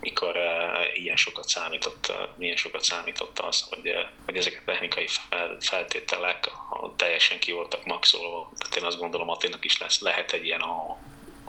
mikor 0.00 0.36
uh, 0.36 0.98
ilyen 1.02 1.16
sokat 1.16 1.48
számított, 1.48 2.06
uh, 2.08 2.28
milyen 2.36 2.56
sokat 2.56 2.82
számított 2.82 3.38
az, 3.38 3.66
hogy, 3.70 3.88
uh, 3.88 4.08
hogy 4.24 4.36
ezek 4.36 4.62
a 4.66 4.70
technikai 4.70 5.06
fel, 5.06 5.56
feltételek 5.60 6.50
teljesen 6.96 7.38
ki 7.38 7.52
voltak 7.52 7.84
maxolva. 7.84 8.52
Tehát 8.58 8.76
én 8.76 8.84
azt 8.84 8.98
gondolom, 8.98 9.28
Attinak 9.28 9.64
is 9.64 9.78
lesz, 9.78 10.00
lehet 10.00 10.32
egy 10.32 10.44
ilyen 10.44 10.60
a 10.60 10.98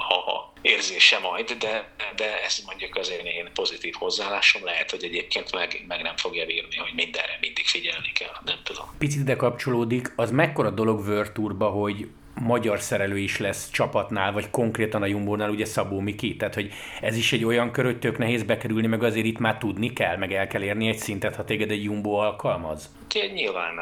ha 0.01 0.53
érzése 0.61 1.19
majd, 1.19 1.51
de, 1.51 1.89
de 2.15 2.43
ez 2.43 2.61
mondjuk 2.65 2.95
azért 2.95 3.25
én 3.25 3.49
pozitív 3.53 3.93
hozzáállásom 3.97 4.63
lehet, 4.63 4.91
hogy 4.91 5.03
egyébként 5.03 5.51
meg, 5.51 5.83
meg 5.87 6.01
nem 6.01 6.17
fogja 6.17 6.45
bírni, 6.45 6.75
hogy 6.75 6.91
mindenre 6.95 7.37
mindig 7.41 7.65
figyelni 7.65 8.11
kell, 8.11 8.35
nem 8.45 8.59
tudom. 8.63 8.85
Picit 8.97 9.19
ide 9.19 9.35
kapcsolódik, 9.35 10.13
az 10.15 10.31
mekkora 10.31 10.69
dolog 10.69 11.31
Tourba, 11.33 11.69
hogy 11.69 12.07
magyar 12.35 12.79
szerelő 12.79 13.17
is 13.17 13.37
lesz 13.37 13.71
csapatnál, 13.71 14.31
vagy 14.31 14.49
konkrétan 14.49 15.01
a 15.01 15.05
Jumbo-nál 15.05 15.49
ugye 15.49 15.65
Szabó 15.65 15.99
Miki, 15.99 16.35
tehát 16.35 16.53
hogy 16.53 16.71
ez 17.01 17.17
is 17.17 17.33
egy 17.33 17.45
olyan 17.45 17.71
kör, 17.71 17.85
hogy 17.85 17.99
tök 17.99 18.17
nehéz 18.17 18.43
bekerülni, 18.43 18.87
meg 18.87 19.03
azért 19.03 19.25
itt 19.25 19.39
már 19.39 19.57
tudni 19.57 19.93
kell, 19.93 20.17
meg 20.17 20.33
el 20.33 20.47
kell 20.47 20.63
érni 20.63 20.87
egy 20.87 20.97
szintet, 20.97 21.35
ha 21.35 21.43
téged 21.43 21.71
egy 21.71 21.83
Jumbo 21.83 22.11
alkalmaz? 22.11 22.89
Én 23.13 23.31
nyilván 23.33 23.79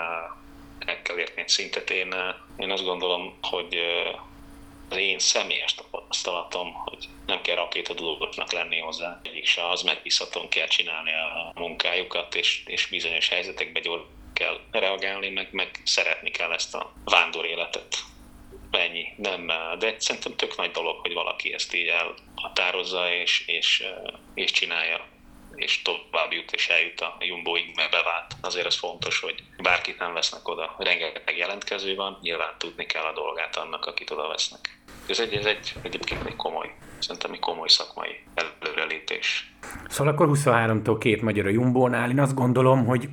el 0.80 1.02
kell 1.02 1.18
érni 1.18 1.42
egy 1.42 1.48
szintet. 1.50 1.90
Én, 1.90 2.14
én 2.58 2.72
azt 2.72 2.84
gondolom, 2.84 3.34
hogy 3.42 3.78
az 4.90 4.98
én 4.98 5.20
személyes 5.20 5.76
tapasztalatom, 5.76 6.74
hogy 6.74 7.10
nem 7.26 7.42
kell 7.42 7.56
rakétadolgosnak 7.56 8.52
lenni 8.52 8.80
hozzá, 8.80 9.20
egyik 9.24 9.46
se 9.46 9.70
az 9.70 9.82
megbízhatóan 9.82 10.50
kell 10.50 10.68
csinálni 10.68 11.12
a 11.12 11.60
munkájukat, 11.60 12.36
és, 12.36 12.64
és 12.66 12.88
bizonyos 12.88 13.30
helyzetekben 13.30 13.82
gyorsan 13.82 14.18
kell 14.40 14.60
reagálni, 14.72 15.30
meg, 15.30 15.48
meg 15.52 15.70
szeretni 15.84 16.30
kell 16.30 16.52
ezt 16.52 16.76
a 16.76 16.92
vándor 17.04 17.46
életet. 17.46 17.98
Ennyi. 18.72 19.08
Nem, 19.18 19.52
de 19.80 19.96
szerintem 19.98 20.36
tök 20.36 20.58
nagy 20.58 20.72
dolog, 20.72 21.00
hogy 21.00 21.14
valaki 21.14 21.54
ezt 21.54 21.74
így 21.74 21.88
elhatározza 21.88 23.14
és, 23.14 23.44
és, 23.48 23.84
és 24.34 24.52
csinálja 24.52 25.08
és 25.60 25.82
tovább 25.82 26.32
jut 26.32 26.52
és 26.52 26.68
eljut 26.68 27.02
a 27.02 27.18
Jumboig, 27.20 27.72
mert 27.76 27.92
bevált. 27.92 28.36
Azért 28.42 28.66
ez 28.66 28.76
fontos, 28.76 29.20
hogy 29.20 29.44
bárkit 29.62 30.00
nem 30.00 30.14
vesznek 30.14 30.48
oda. 30.48 30.76
Rengeteg 30.78 31.38
jelentkező 31.38 31.96
van, 31.96 32.18
nyilván 32.22 32.54
tudni 32.58 32.86
kell 32.86 33.04
a 33.04 33.14
dolgát 33.14 33.56
annak, 33.56 33.86
akit 33.86 34.12
oda 34.12 34.28
vesznek. 34.28 34.80
Ez 35.08 35.20
egy, 35.20 35.34
ez 35.34 35.46
egy 35.46 35.74
egyébként 35.82 36.26
egy 36.26 36.36
komoly, 36.36 36.76
szerintem 37.00 37.34
egy 37.34 37.40
komoly 37.40 37.68
szakmai 37.68 38.16
előrelépés. 38.34 39.52
Szóval 39.88 40.14
akkor 40.14 40.30
23-tól 40.32 40.98
két 41.00 41.22
magyar 41.22 41.46
a 41.46 41.50
Jumbónál. 41.50 42.10
Én 42.10 42.20
azt 42.20 42.36
gondolom, 42.36 42.86
hogy 42.86 43.10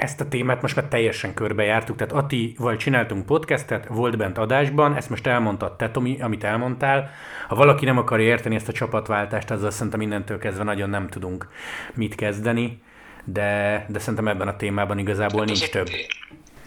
ezt 0.00 0.20
a 0.20 0.28
témát 0.28 0.62
most 0.62 0.76
már 0.76 0.84
teljesen 0.84 1.34
körbejártuk, 1.34 1.96
tehát 1.96 2.12
Atival 2.12 2.76
csináltunk 2.76 3.26
podcastet, 3.26 3.86
volt 3.88 4.16
bent 4.16 4.38
adásban, 4.38 4.96
ezt 4.96 5.10
most 5.10 5.26
elmondtad 5.26 5.76
te, 5.76 5.90
Tomi, 5.90 6.20
amit 6.20 6.44
elmondtál. 6.44 7.10
Ha 7.48 7.54
valaki 7.54 7.84
nem 7.84 7.98
akarja 7.98 8.26
érteni 8.26 8.54
ezt 8.54 8.68
a 8.68 8.72
csapatváltást, 8.72 9.50
azzal 9.50 9.70
szerintem 9.70 9.98
mindentől 9.98 10.38
kezdve 10.38 10.64
nagyon 10.64 10.90
nem 10.90 11.08
tudunk 11.08 11.48
mit 11.94 12.14
kezdeni, 12.14 12.82
de, 13.24 13.84
de 13.88 13.98
szerintem 13.98 14.28
ebben 14.28 14.48
a 14.48 14.56
témában 14.56 14.98
igazából 14.98 15.40
hát 15.40 15.48
nincs 15.48 15.70
több. 15.70 15.88
Én, 15.88 16.06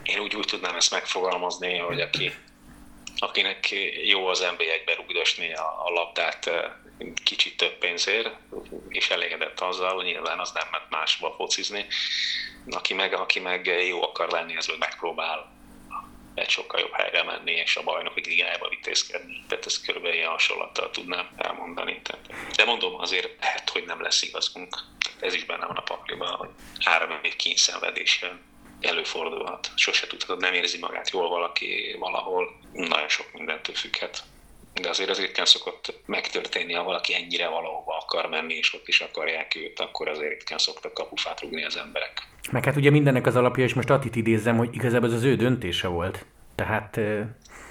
én 0.03 0.19
úgy, 0.19 0.35
úgy 0.35 0.45
tudnám 0.45 0.75
ezt 0.75 0.91
megfogalmazni, 0.91 1.77
hogy 1.77 2.01
aki, 2.01 2.31
akinek 3.17 3.69
jó 4.05 4.27
az 4.27 4.39
NBA-ekbe 4.39 4.93
rugdosni 4.95 5.53
a, 5.53 5.85
a 5.85 5.89
labdát 5.93 6.49
kicsit 7.23 7.57
több 7.57 7.77
pénzért, 7.77 8.35
és 8.89 9.09
elégedett 9.09 9.59
azzal, 9.59 10.03
nyilván 10.03 10.39
az 10.39 10.51
nem 10.51 10.67
ment 10.71 10.89
másba 10.89 11.33
focizni, 11.37 11.85
aki 12.69 12.93
meg, 12.93 13.13
aki 13.13 13.39
meg 13.39 13.65
jó 13.87 14.03
akar 14.03 14.29
lenni, 14.29 14.57
az 14.57 14.67
meg 14.67 14.77
megpróbál 14.77 15.51
egy 16.33 16.49
sokkal 16.49 16.79
jobb 16.79 16.93
helyre 16.93 17.23
menni, 17.23 17.51
és 17.51 17.75
a 17.75 17.83
bajnoki 17.83 18.29
ligájába 18.29 18.69
vitézkedni. 18.69 19.43
Tehát 19.47 19.65
ezt 19.65 19.85
körülbelül 19.85 20.17
ilyen 20.17 20.29
hasonlattal 20.29 20.89
tudnám 20.89 21.29
elmondani. 21.37 22.01
De 22.55 22.65
mondom, 22.65 22.99
azért 22.99 23.41
lehet, 23.41 23.69
hogy 23.69 23.85
nem 23.85 24.01
lesz 24.01 24.21
igazunk. 24.21 24.75
Ez 25.19 25.33
is 25.33 25.45
benne 25.45 25.65
van 25.65 25.75
a 25.75 25.81
pakliban, 25.81 26.35
hogy 26.35 26.49
három 26.79 27.19
év 27.21 27.35
kényszenvedéssel 27.35 28.39
előfordulhat. 28.81 29.69
Sose 29.75 30.07
tudhatod, 30.07 30.39
nem 30.39 30.53
érzi 30.53 30.77
magát 30.77 31.09
jól 31.09 31.29
valaki 31.29 31.95
valahol. 31.99 32.59
Nagyon 32.71 33.09
sok 33.09 33.31
mindentől 33.33 33.75
függhet 33.75 34.23
de 34.81 34.89
azért 34.89 35.09
az 35.09 35.19
ritkán 35.19 35.45
szokott 35.45 35.99
megtörténni, 36.05 36.73
ha 36.73 36.83
valaki 36.83 37.15
ennyire 37.15 37.47
valahova 37.47 37.97
akar 37.97 38.29
menni, 38.29 38.53
és 38.53 38.73
ott 38.73 38.87
is 38.87 38.99
akarják 38.99 39.55
őt, 39.55 39.79
akkor 39.79 40.07
azért 40.07 40.31
ritkán 40.31 40.57
szoktak 40.57 40.93
kapufát 40.93 41.41
rúgni 41.41 41.63
az 41.65 41.77
emberek. 41.77 42.27
Meg 42.51 42.65
hát 42.65 42.75
ugye 42.75 42.89
mindennek 42.89 43.25
az 43.25 43.35
alapja, 43.35 43.63
és 43.63 43.73
most 43.73 43.89
Atit 43.89 44.15
idézzem, 44.15 44.57
hogy 44.57 44.75
igazából 44.75 45.07
ez 45.07 45.15
az 45.15 45.23
ő 45.23 45.35
döntése 45.35 45.87
volt. 45.87 46.25
Tehát, 46.55 46.99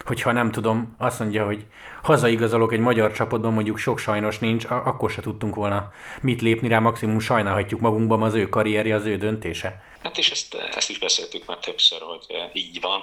hogyha 0.05 0.33
nem 0.33 0.51
tudom, 0.51 0.95
azt 0.99 1.19
mondja, 1.19 1.45
hogy 1.45 1.67
hazaigazolok 2.03 2.73
egy 2.73 2.79
magyar 2.79 3.13
csapatban, 3.13 3.53
mondjuk 3.53 3.79
sok 3.79 3.99
sajnos 3.99 4.39
nincs, 4.39 4.65
akkor 4.69 5.11
se 5.11 5.21
tudtunk 5.21 5.55
volna 5.55 5.93
mit 6.21 6.41
lépni 6.41 6.69
rá, 6.69 6.79
maximum 6.79 7.21
sajnálhatjuk 7.21 7.81
magunkban, 7.81 8.23
az 8.23 8.35
ő 8.35 8.49
karrierje, 8.49 8.95
az 8.95 9.05
ő 9.05 9.17
döntése. 9.17 9.83
Hát 10.03 10.19
és 10.19 10.31
ezt, 10.31 10.55
ezt 10.55 10.91
is 10.91 10.99
beszéltük 10.99 11.47
már 11.47 11.59
többször, 11.59 12.01
hogy 12.01 12.51
így 12.53 12.81
van, 12.81 13.03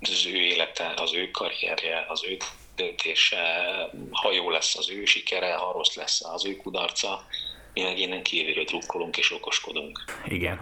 az 0.00 0.26
ő 0.26 0.36
élete, 0.36 0.92
az 0.96 1.14
ő 1.14 1.30
karrierje, 1.30 2.06
az 2.08 2.24
ő 2.24 2.36
döntése, 2.78 3.36
ha 4.10 4.32
jó 4.32 4.50
lesz 4.50 4.76
az 4.76 4.90
ő 4.90 5.04
sikere, 5.04 5.54
ha 5.54 5.72
rossz 5.72 5.96
lesz 5.96 6.24
az 6.24 6.46
ő 6.46 6.56
kudarca, 6.56 7.26
mi 7.74 7.84
meg 7.84 7.98
innen 7.98 8.22
kívülről 8.22 8.64
drukkolunk 8.64 9.16
és 9.16 9.32
okoskodunk. 9.32 10.04
Igen, 10.24 10.60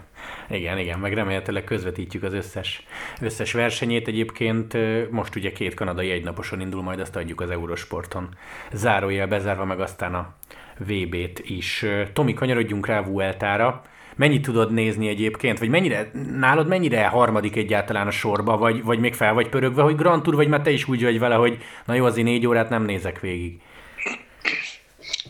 igen, 0.50 0.78
igen, 0.78 0.98
meg 0.98 1.14
remélhetőleg 1.14 1.64
közvetítjük 1.64 2.22
az 2.22 2.32
összes, 2.32 2.82
összes 3.20 3.52
versenyét. 3.52 4.08
Egyébként 4.08 4.76
most 5.10 5.34
ugye 5.34 5.52
két 5.52 5.74
kanadai 5.74 6.10
egynaposon 6.10 6.60
indul, 6.60 6.82
majd 6.82 7.00
azt 7.00 7.16
adjuk 7.16 7.40
az 7.40 7.50
Eurosporton. 7.50 8.36
Zárójel 8.72 9.26
bezárva, 9.26 9.64
meg 9.64 9.80
aztán 9.80 10.14
a 10.14 10.34
VB-t 10.78 11.38
is. 11.38 11.84
Tomi, 12.12 12.34
kanyarodjunk 12.34 12.86
rá 12.86 13.02
Vueltára. 13.02 13.84
Mennyit 14.16 14.42
tudod 14.42 14.72
nézni 14.72 15.08
egyébként? 15.08 15.58
Vagy 15.58 15.68
mennyire, 15.68 16.10
nálad 16.38 16.66
mennyire 16.66 17.06
harmadik 17.06 17.56
egyáltalán 17.56 18.06
a 18.06 18.10
sorba? 18.10 18.56
Vagy, 18.56 18.82
vagy 18.82 18.98
még 18.98 19.14
fel 19.14 19.34
vagy 19.34 19.48
pörögve, 19.48 19.82
hogy 19.82 19.96
Grand 19.96 20.22
Tour, 20.22 20.36
vagy 20.36 20.48
már 20.48 20.62
te 20.62 20.70
is 20.70 20.88
úgy 20.88 21.02
vagy 21.02 21.18
vele, 21.18 21.34
hogy 21.34 21.58
na 21.86 21.94
jó, 21.94 22.04
azért 22.04 22.26
négy 22.26 22.46
órát 22.46 22.68
nem 22.68 22.84
nézek 22.84 23.20
végig? 23.20 23.60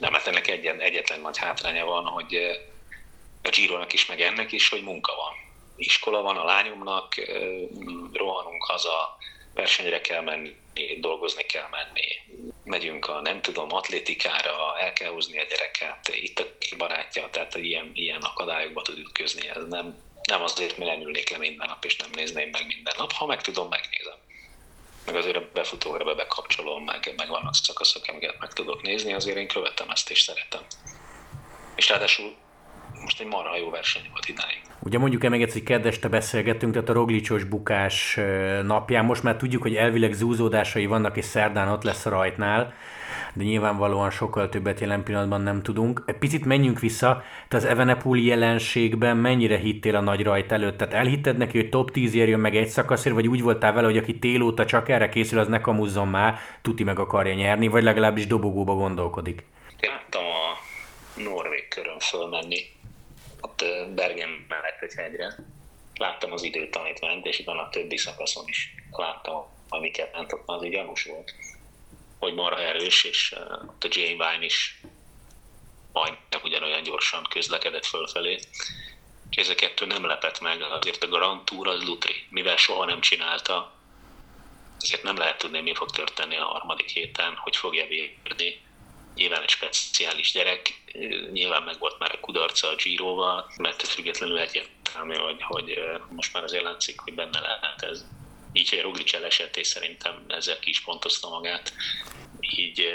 Nem, 0.01 0.13
hát 0.13 0.27
ennek 0.27 0.49
egyen, 0.49 0.81
egyetlen 0.81 1.21
nagy 1.21 1.39
hátránya 1.39 1.85
van, 1.85 2.05
hogy 2.05 2.35
a 3.43 3.49
giro 3.49 3.79
is, 3.93 4.07
meg 4.07 4.21
ennek 4.21 4.53
is, 4.53 4.69
hogy 4.69 4.83
munka 4.83 5.13
van. 5.17 5.33
Iskola 5.77 6.23
van 6.23 6.37
a 6.37 6.45
lányomnak, 6.45 7.15
rohanunk 8.13 8.65
haza, 8.65 9.17
versenyre 9.57 10.01
kell 10.01 10.23
menni, 10.23 10.57
dolgozni 11.01 11.43
kell 11.43 11.69
menni. 11.71 12.41
Megyünk 12.65 13.09
a, 13.09 13.21
nem 13.21 13.41
tudom, 13.41 13.73
atlétikára, 13.73 14.79
el 14.79 14.93
kell 14.93 15.11
húzni 15.11 15.39
a 15.39 15.45
gyereket, 15.49 16.09
itt 16.09 16.39
a 16.39 16.77
barátja, 16.77 17.29
tehát 17.31 17.55
ilyen, 17.55 17.91
ilyen 17.95 18.21
akadályokba 18.21 18.83
tud 18.83 18.99
ütközni. 18.99 19.49
Ez 19.49 19.63
nem, 19.69 19.97
nem 20.29 20.43
azért, 20.43 20.79
mert 20.79 20.91
nem 20.91 21.01
ülnék 21.01 21.31
le 21.31 21.39
minden 21.39 21.69
nap, 21.69 21.85
és 21.85 21.97
nem 21.97 22.11
nézném 22.15 22.49
meg 22.49 22.67
minden 22.67 22.95
nap. 22.97 23.13
Ha 23.13 23.27
meg 23.27 23.43
tudom, 23.43 23.69
megnézem. 23.69 24.19
Meg 25.07 25.17
azért 25.17 25.37
a 25.37 25.49
befutóra 25.53 26.15
bekapcsolom, 26.15 26.85
meg, 26.85 27.13
meg 27.17 27.29
vannak 27.29 27.55
szakaszok, 27.55 28.05
amiket 28.09 28.39
meg 28.39 28.53
tudok 28.53 28.83
nézni, 28.83 29.13
azért 29.13 29.37
én 29.37 29.49
követem 29.49 29.91
ezt 29.91 30.11
és 30.11 30.21
szeretem. 30.21 30.63
És 31.77 31.89
ráadásul 31.89 32.37
most 33.01 33.21
egy 33.21 33.27
marha 33.27 33.57
jó 33.57 33.71
verseny 33.71 34.03
volt 34.13 34.29
idáig. 34.29 34.61
Ugye 34.79 34.99
mondjuk 34.99 35.25
el 35.25 35.31
még 35.31 35.43
egyszer, 35.43 35.57
hogy 35.59 35.67
kedveste 35.67 36.09
beszélgettünk, 36.09 36.73
tehát 36.73 36.89
a 36.89 36.93
roglicsos 36.93 37.45
bukás 37.45 38.19
napján, 38.63 39.05
most 39.05 39.23
már 39.23 39.37
tudjuk, 39.37 39.63
hogy 39.63 39.75
elvileg 39.75 40.13
zúzódásai 40.13 40.87
vannak, 40.87 41.17
és 41.17 41.25
szerdán 41.25 41.69
ott 41.69 41.83
lesz 41.83 42.07
a 42.07 42.11
rajtnál, 42.11 42.75
de 43.35 43.45
nyilvánvalóan 43.45 44.11
sokkal 44.11 44.49
többet 44.49 44.81
jelen 44.81 45.03
pillanatban 45.03 45.41
nem 45.41 45.63
tudunk. 45.63 46.05
Picit 46.19 46.45
menjünk 46.45 46.81
vissza, 46.81 47.23
te 47.49 47.57
az 47.57 47.65
Evenepul 47.65 48.19
jelenségben 48.19 49.17
mennyire 49.17 49.57
hittél 49.57 49.97
a 49.97 50.01
nagy 50.01 50.23
rajt 50.23 50.53
előtt? 50.53 50.77
Tehát 50.77 50.95
elhitted 50.95 51.37
neki, 51.37 51.59
hogy 51.59 51.69
top 51.69 51.91
10 51.91 52.15
jön 52.15 52.41
meg 52.41 52.57
egy 52.57 52.69
szakaszért, 52.69 53.15
vagy 53.15 53.29
úgy 53.29 53.43
voltál 53.43 53.73
vele, 53.73 53.87
hogy 53.87 53.97
aki 53.97 54.19
télóta 54.19 54.65
csak 54.65 54.89
erre 54.89 55.09
készül, 55.09 55.39
az 55.39 55.49
ne 55.49 55.61
kamuzzon 55.61 56.09
már, 56.09 56.39
tuti 56.63 56.85
meg 56.85 56.99
akarja 56.99 57.35
nyerni, 57.35 57.69
vagy 57.69 57.83
legalábbis 57.83 58.27
dobogóba 58.27 58.75
gondolkodik? 58.75 59.45
Láttam 59.81 60.23
a 60.23 60.59
Norvég 61.23 61.69
körön 61.69 61.99
fölmenni 61.99 62.59
ott 63.41 63.65
Bergen 63.95 64.45
mellett 64.49 64.81
egy 64.81 64.95
hegyre. 64.95 65.35
Láttam 65.95 66.33
az 66.33 66.43
időtanítványt, 66.43 67.27
és 67.27 67.39
itt 67.39 67.47
van 67.47 67.59
a 67.59 67.69
többi 67.69 67.97
szakaszon 67.97 68.45
is 68.49 68.75
láttam, 68.91 69.47
amiket 69.69 70.13
ment, 70.13 70.37
az 70.47 70.63
gyanús 70.63 71.05
volt, 71.05 71.35
hogy 72.19 72.35
marha 72.35 72.61
erős, 72.61 73.05
és 73.05 73.35
ott 73.67 73.85
a 73.85 73.89
Jane 73.91 74.31
Vine 74.31 74.45
is 74.45 74.81
majdnem 75.93 76.41
ugyanolyan 76.43 76.83
gyorsan 76.83 77.27
közlekedett 77.31 77.87
fölfelé. 77.87 78.39
És 79.31 79.37
ez 79.37 79.49
a 79.49 79.55
kettő 79.55 79.87
nem 79.87 80.07
lepett 80.07 80.41
meg, 80.41 80.63
azért 80.63 81.03
a 81.03 81.09
Grand 81.09 81.45
Tour 81.45 81.69
az 81.69 81.85
Lutri, 81.85 82.27
mivel 82.31 82.57
soha 82.57 82.85
nem 82.85 83.01
csinálta, 83.01 83.75
ezért 84.81 85.03
nem 85.03 85.17
lehet 85.17 85.39
tudni, 85.39 85.61
mi 85.61 85.75
fog 85.75 85.91
történni 85.91 86.37
a 86.37 86.45
harmadik 86.45 86.89
héten, 86.89 87.35
hogy 87.37 87.57
fogja 87.57 87.87
bírni 87.87 88.61
nyilván 89.17 89.43
egy 89.43 89.49
speciális 89.49 90.33
gyerek, 90.33 90.83
nyilván 91.33 91.63
meg 91.63 91.79
volt 91.79 91.99
már 91.99 92.15
a 92.15 92.21
kudarca 92.21 92.69
a 92.69 92.75
Giroval, 92.75 93.53
mert 93.57 93.83
függetlenül 93.83 94.39
egyértelmű, 94.39 95.15
hogy, 95.15 95.43
hogy 95.43 95.79
most 96.09 96.33
már 96.33 96.43
azért 96.43 96.63
látszik, 96.63 97.01
hogy 97.01 97.15
benne 97.15 97.41
lehet 97.41 97.83
ez. 97.83 98.05
Így, 98.53 98.69
hogy 98.69 98.81
Roglic 98.81 99.15
elesett, 99.15 99.57
és 99.57 99.67
szerintem 99.67 100.25
ezzel 100.29 100.59
ki 100.59 100.71
is 100.71 100.81
pontozta 100.81 101.29
magát, 101.29 101.73
így, 102.41 102.95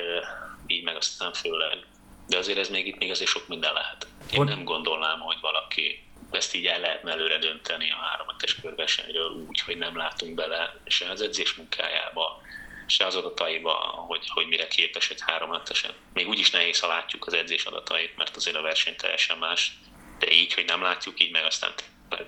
így 0.67 0.83
meg 0.83 0.95
aztán 0.95 1.33
főleg. 1.33 1.85
De 2.27 2.37
azért 2.37 2.57
ez 2.57 2.69
még 2.69 2.87
itt 2.87 2.97
még 2.97 3.11
azért 3.11 3.29
sok 3.29 3.47
minden 3.47 3.73
lehet. 3.73 4.07
Én 4.31 4.43
nem 4.43 4.63
gondolnám, 4.63 5.19
hogy 5.19 5.37
valaki 5.41 6.03
ezt 6.31 6.55
így 6.55 6.65
el 6.65 6.79
lehetne 6.79 7.11
előre 7.11 7.37
dönteni 7.37 7.91
a 7.91 7.95
három 7.95 8.27
körversenyről 8.61 9.29
úgy, 9.47 9.59
hogy 9.59 9.77
nem 9.77 9.97
látunk 9.97 10.35
bele 10.35 10.81
se 10.85 11.09
az 11.09 11.21
edzés 11.21 11.53
munkájába, 11.53 12.41
se 12.91 13.05
az 13.05 13.15
adataiba, 13.15 13.71
hogy, 14.07 14.29
hogy 14.33 14.47
mire 14.47 14.67
képes 14.67 15.09
egy 15.09 15.21
három 15.25 15.61
esen. 15.69 15.91
Még 16.13 16.27
úgy 16.27 16.39
is 16.39 16.51
nehéz, 16.51 16.79
ha 16.79 16.87
látjuk 16.87 17.25
az 17.25 17.33
edzés 17.33 17.65
adatait, 17.65 18.17
mert 18.17 18.35
azért 18.35 18.55
a 18.55 18.61
verseny 18.61 18.95
teljesen 18.95 19.37
más, 19.37 19.79
de 20.19 20.31
így, 20.31 20.53
hogy 20.53 20.65
nem 20.67 20.81
látjuk, 20.81 21.21
így 21.21 21.31
meg 21.31 21.43
aztán 21.45 21.71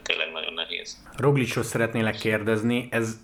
tényleg 0.04 0.32
nagyon 0.32 0.54
nehéz. 0.54 1.04
Roglicshoz 1.18 1.68
szeretnélek 1.68 2.16
kérdezni, 2.16 2.88
ez 2.92 3.18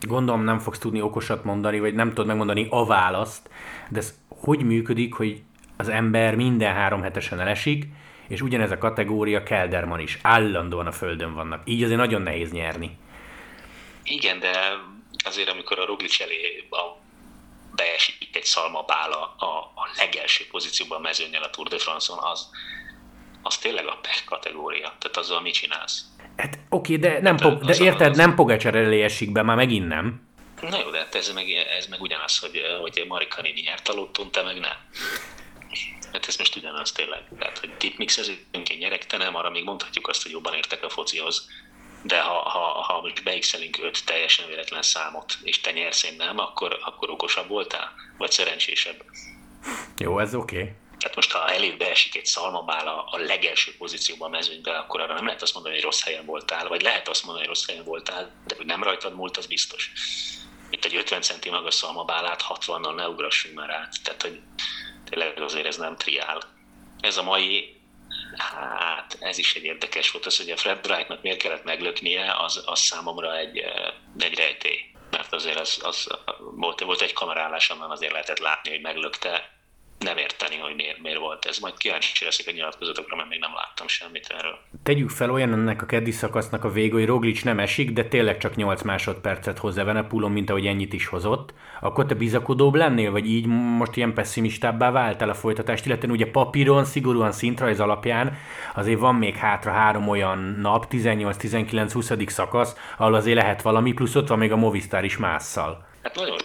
gondolom 0.00 0.44
nem 0.44 0.58
fogsz 0.58 0.78
tudni 0.78 1.00
okosat 1.00 1.44
mondani, 1.44 1.80
vagy 1.80 1.94
nem 1.94 2.08
tudod 2.08 2.26
megmondani 2.26 2.66
a 2.70 2.86
választ, 2.86 3.50
de 3.90 3.98
ez 3.98 4.14
hogy 4.28 4.62
működik, 4.62 5.14
hogy 5.14 5.42
az 5.76 5.88
ember 5.88 6.34
minden 6.34 6.74
három 6.74 7.02
hetesen 7.02 7.40
elesik, 7.40 7.84
és 8.28 8.40
ugyanez 8.40 8.70
a 8.70 8.78
kategória 8.78 9.42
Kelderman 9.42 10.00
is. 10.00 10.18
Állandóan 10.22 10.86
a 10.86 10.92
földön 10.92 11.34
vannak. 11.34 11.62
Így 11.64 11.82
azért 11.82 11.98
nagyon 11.98 12.22
nehéz 12.22 12.52
nyerni. 12.52 12.96
Igen, 14.02 14.38
de 14.38 14.50
azért 15.24 15.48
amikor 15.48 15.78
a 15.78 15.84
Roglic 15.84 16.20
elé 16.20 16.66
a 16.70 17.06
beesik 17.74 18.36
egy 18.36 18.44
szalmabála 18.44 19.34
a, 19.38 19.72
a 19.74 19.88
legelső 19.96 20.46
pozícióban 20.50 20.98
a 20.98 21.00
mezőnyel 21.00 21.42
a 21.42 21.50
Tour 21.50 21.68
de 21.68 21.78
France-on, 21.78 22.18
az, 22.18 22.50
az 23.42 23.58
tényleg 23.58 23.86
a 23.86 23.98
per 24.02 24.24
kategória. 24.24 24.96
Tehát 24.98 25.16
azzal 25.16 25.40
mit 25.40 25.54
csinálsz? 25.54 26.04
Hát 26.36 26.58
oké, 26.68 26.96
de, 26.96 27.20
nem 27.20 27.36
po- 27.36 27.64
de 27.64 27.76
érted, 27.84 28.16
nem 28.16 28.34
Pogacar 28.34 28.74
elé 28.74 29.02
esik 29.02 29.32
be, 29.32 29.42
már 29.42 29.56
megint 29.56 29.88
nem. 29.88 30.28
Na 30.60 30.78
jó, 30.78 30.90
de 30.90 30.98
hát 30.98 31.14
ez 31.14 31.32
meg, 31.32 31.50
ez 31.50 31.86
meg 31.86 32.00
ugyanaz, 32.00 32.38
hogy, 32.38 32.60
hogy 32.80 33.04
Marikanini 33.08 33.60
nyert 33.60 33.88
a 33.88 33.92
lottón, 33.92 34.30
te 34.30 34.42
meg 34.42 34.58
nem. 34.58 34.76
Hát 36.12 36.28
ez 36.28 36.36
most 36.36 36.56
ugyanaz 36.56 36.92
tényleg. 36.92 37.22
Tehát, 37.38 37.58
hogy 37.58 37.76
tipmixezünk, 37.76 38.68
én 38.70 38.78
nyerek, 38.78 39.06
te 39.06 39.16
nem, 39.16 39.34
arra 39.34 39.50
még 39.50 39.64
mondhatjuk 39.64 40.08
azt, 40.08 40.22
hogy 40.22 40.32
jobban 40.32 40.54
értek 40.54 40.84
a 40.84 40.88
focihoz. 40.88 41.48
De 42.02 42.20
ha, 42.20 42.48
ha, 42.48 42.58
ha 42.58 43.00
most 43.00 43.24
beixelünk 43.24 43.78
öt 43.82 44.04
teljesen 44.04 44.46
véletlen 44.46 44.82
számot, 44.82 45.38
és 45.42 45.60
te 45.60 45.70
nyersz, 45.70 46.02
én 46.02 46.14
nem, 46.16 46.38
akkor, 46.38 46.78
akkor 46.84 47.10
okosabb 47.10 47.48
voltál? 47.48 47.92
Vagy 48.18 48.30
szerencsésebb? 48.30 49.04
Jó, 49.98 50.18
ez 50.18 50.34
oké. 50.34 50.60
Okay. 50.60 50.72
Tehát 50.98 51.16
most, 51.16 51.32
ha 51.32 51.48
elébb 51.48 51.78
beesik 51.78 52.16
egy 52.16 52.26
szalmabál 52.26 52.86
a, 52.86 53.08
a 53.10 53.16
legelső 53.16 53.76
pozícióban 53.78 54.28
a 54.28 54.36
mezőnyben, 54.36 54.74
akkor 54.74 55.00
arra 55.00 55.14
nem 55.14 55.24
lehet 55.24 55.42
azt 55.42 55.54
mondani, 55.54 55.74
hogy 55.74 55.84
rossz 55.84 56.04
helyen 56.04 56.24
voltál, 56.24 56.68
vagy 56.68 56.82
lehet 56.82 57.08
azt 57.08 57.24
mondani, 57.24 57.46
hogy 57.46 57.54
rossz 57.54 57.66
helyen 57.66 57.84
voltál, 57.84 58.30
de 58.46 58.54
hogy 58.56 58.66
nem 58.66 58.82
rajtad 58.82 59.14
múlt, 59.14 59.36
az 59.36 59.46
biztos. 59.46 59.92
Itt 60.70 60.84
egy 60.84 60.96
50 60.96 61.22
centi 61.22 61.50
magas 61.50 61.74
szalmabálát 61.74 62.44
60-nal 62.48 62.94
ne 62.94 63.08
ugrassunk 63.08 63.54
már 63.54 63.70
át. 63.70 63.94
Tehát, 64.02 64.22
hogy 64.22 64.40
tényleg 65.10 65.40
azért 65.40 65.66
ez 65.66 65.76
nem 65.76 65.96
triál. 65.96 66.42
Ez 67.00 67.16
a 67.16 67.22
mai 67.22 67.77
Hát 68.38 69.16
ez 69.20 69.38
is 69.38 69.54
egy 69.54 69.64
érdekes 69.64 70.10
volt, 70.10 70.26
az, 70.26 70.36
hogy 70.36 70.50
a 70.50 70.56
Fred 70.56 70.86
Wrightnak 70.86 71.22
miért 71.22 71.38
kellett 71.38 71.64
meglöknie, 71.64 72.34
az, 72.38 72.62
az 72.66 72.78
számomra 72.78 73.36
egy, 73.36 73.64
egy 74.18 74.34
rejtély. 74.34 74.80
Mert 75.10 75.32
azért 75.32 75.58
az, 75.58 75.80
az 75.82 76.06
volt, 76.38 76.80
volt 76.80 77.00
egy 77.00 77.12
kamerálás, 77.12 77.70
onnan 77.70 77.90
azért 77.90 78.12
lehetett 78.12 78.38
látni, 78.38 78.70
hogy 78.70 78.80
meglökte, 78.80 79.57
nem 79.98 80.16
érteni, 80.16 80.56
hogy 80.56 80.74
miért, 80.74 81.02
miért 81.02 81.18
volt 81.18 81.44
ez. 81.44 81.58
Majd 81.58 81.76
kíváncsi 81.76 82.24
leszek 82.24 82.46
a 82.48 82.50
nyilatkozatokra, 82.50 83.16
mert 83.16 83.28
még 83.28 83.38
nem 83.38 83.50
láttam 83.54 83.88
semmit 83.88 84.34
erről. 84.38 84.58
Tegyük 84.82 85.10
fel 85.10 85.30
olyan 85.30 85.52
ennek 85.52 85.82
a 85.82 85.86
keddi 85.86 86.10
szakasznak 86.10 86.64
a 86.64 86.70
vége, 86.70 86.92
hogy 86.92 87.06
Roglic 87.06 87.42
nem 87.42 87.58
esik, 87.58 87.90
de 87.90 88.04
tényleg 88.04 88.38
csak 88.38 88.56
8 88.56 88.82
másodpercet 88.82 89.58
hoz 89.58 89.78
Evenepulon, 89.78 90.30
mint 90.30 90.50
ahogy 90.50 90.66
ennyit 90.66 90.92
is 90.92 91.06
hozott. 91.06 91.54
Akkor 91.80 92.06
te 92.06 92.14
bizakodóbb 92.14 92.74
lennél, 92.74 93.10
vagy 93.10 93.26
így 93.26 93.46
most 93.46 93.96
ilyen 93.96 94.14
pessimistábbá 94.14 94.90
váltál 94.90 95.28
a 95.28 95.34
folytatást, 95.34 95.86
illetve 95.86 96.08
ugye 96.08 96.30
papíron, 96.30 96.84
szigorúan 96.84 97.32
szintrajz 97.32 97.80
alapján 97.80 98.36
azért 98.74 98.98
van 98.98 99.14
még 99.14 99.36
hátra 99.36 99.72
három 99.72 100.08
olyan 100.08 100.38
nap, 100.60 100.86
18-19-20. 100.90 102.28
szakasz, 102.28 102.76
ahol 102.96 103.14
azért 103.14 103.36
lehet 103.36 103.62
valami, 103.62 103.92
plusz 103.92 104.14
ott 104.14 104.28
van 104.28 104.38
még 104.38 104.52
a 104.52 104.56
Movistar 104.56 105.04
is 105.04 105.16
másszal. 105.16 105.86
Hát 106.02 106.14
nagyon 106.14 106.38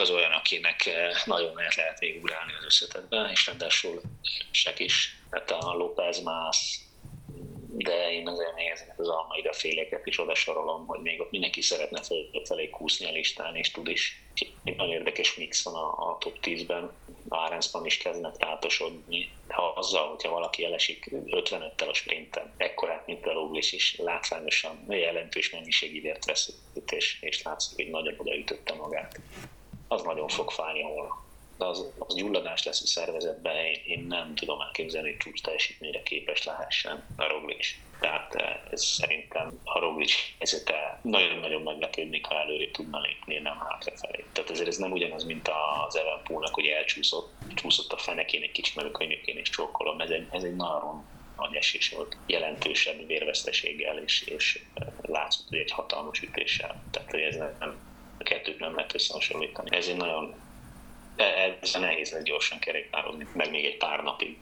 az 0.00 0.10
olyan, 0.10 0.32
akinek 0.32 0.86
eh, 0.86 1.10
nagyon 1.24 1.54
lehet, 1.54 1.74
lehet 1.74 1.98
végigugrálni 1.98 2.52
az 2.58 2.64
összetetben, 2.64 3.30
és 3.30 3.46
ráadásul 3.46 4.00
erősek 4.40 4.78
is. 4.78 5.16
Tehát 5.30 5.50
a 5.50 5.72
López 5.72 6.22
más, 6.22 6.80
de 7.78 8.12
én 8.12 8.28
azért 8.28 8.54
még 8.54 8.66
ezeket 8.66 8.98
az 8.98 9.08
almaida 9.08 9.52
féléket 9.52 10.06
is 10.06 10.18
oda 10.18 10.34
sorolom, 10.34 10.86
hogy 10.86 11.00
még 11.00 11.20
ott 11.20 11.30
mindenki 11.30 11.60
szeretne 11.60 12.00
felé 12.44 12.68
kúszni 12.70 13.06
a 13.06 13.12
listán, 13.12 13.56
és 13.56 13.70
tud 13.70 13.88
is. 13.88 14.22
Egy 14.64 14.76
nagyon 14.76 14.92
érdekes 14.92 15.34
mix 15.34 15.62
van 15.62 15.74
a, 15.74 16.10
a 16.10 16.18
top 16.18 16.38
10-ben, 16.42 16.92
Arensban 17.28 17.86
is 17.86 17.96
kezdnek 17.96 18.34
rátosodni. 18.38 19.32
Ha 19.48 19.72
azzal, 19.76 20.08
hogyha 20.08 20.30
valaki 20.30 20.64
elesik 20.64 21.10
55-tel 21.10 21.88
a 21.88 21.94
sprinten, 21.94 22.52
ekkorát, 22.56 23.06
mint 23.06 23.26
a 23.26 23.32
Roglic 23.32 23.72
is, 23.72 23.96
látványosan 23.96 24.84
jelentős 24.88 25.50
mennyiségi 25.50 26.00
vértveszít, 26.00 26.56
és, 26.90 27.18
és 27.20 27.42
látszik, 27.42 27.76
hogy 27.76 27.90
nagyon 27.90 28.14
odaütötte 28.18 28.74
magát 28.74 29.20
az 29.88 30.02
nagyon 30.02 30.28
fog 30.28 30.50
fájni 30.50 30.82
ahol. 30.82 31.26
De 31.58 31.64
az, 31.64 31.86
az 31.98 32.14
gyulladás 32.14 32.64
lesz 32.64 32.82
a 32.82 32.86
szervezetben, 32.86 33.56
én, 33.56 33.80
én 33.84 34.06
nem 34.08 34.34
tudom 34.34 34.60
elképzelni, 34.60 35.08
hogy 35.08 35.16
csúcs 35.16 35.42
teljesítményre 35.42 36.02
képes 36.02 36.44
lehessen 36.44 37.04
a 37.16 37.26
Roglic. 37.28 37.66
Tehát 38.00 38.34
eh, 38.34 38.60
ez 38.70 38.84
szerintem 38.84 39.60
a 39.64 39.78
Roglic 39.78 40.12
helyzete 40.38 41.00
nagyon-nagyon 41.02 41.62
meglepődnék, 41.62 42.26
ha 42.26 42.40
előre 42.40 42.70
tudna 42.70 43.00
lépni, 43.00 43.38
nem 43.38 43.58
hátrafelé. 43.58 44.24
Tehát 44.32 44.50
ezért 44.50 44.68
ez 44.68 44.76
nem 44.76 44.92
ugyanaz, 44.92 45.24
mint 45.24 45.50
az 45.86 45.96
Evenpoolnak, 45.96 46.54
hogy 46.54 46.66
elcsúszott 46.66 47.32
csúszott 47.54 47.92
a 47.92 47.96
fenekén 47.96 48.42
egy 48.42 48.52
kicsit, 48.52 48.74
mert 48.74 48.92
könyvként 48.92 49.38
is 49.38 49.50
csókolom. 49.50 50.00
Ez 50.00 50.10
egy, 50.10 50.26
ez 50.30 50.42
egy 50.42 50.56
nagyon 50.56 51.04
nagy 51.36 51.54
esés 51.54 51.90
volt, 51.90 52.16
jelentősebb 52.26 53.06
vérveszteséggel, 53.06 53.98
és, 53.98 54.22
és 54.22 54.62
eh, 54.74 54.86
látszott, 55.02 55.48
hogy 55.48 55.58
egy 55.58 55.70
hatalmas 55.70 56.22
ütéssel. 56.22 56.82
Tehát 56.90 57.10
hogy 57.10 57.20
ez 57.20 57.36
nem, 57.36 57.86
a 57.87 57.87
kettőt 58.28 58.58
nem 58.58 58.74
lehet 58.74 58.94
összehasonlítani. 58.94 59.76
Ez 59.76 59.86
egy 59.86 59.96
nagyon, 59.96 60.34
ez 61.60 61.74
nehéz 61.74 62.12
lesz 62.12 62.22
gyorsan 62.22 62.58
kerékpározni, 62.58 63.26
meg 63.32 63.50
még 63.50 63.64
egy 63.64 63.76
pár 63.76 64.02
napig. 64.02 64.36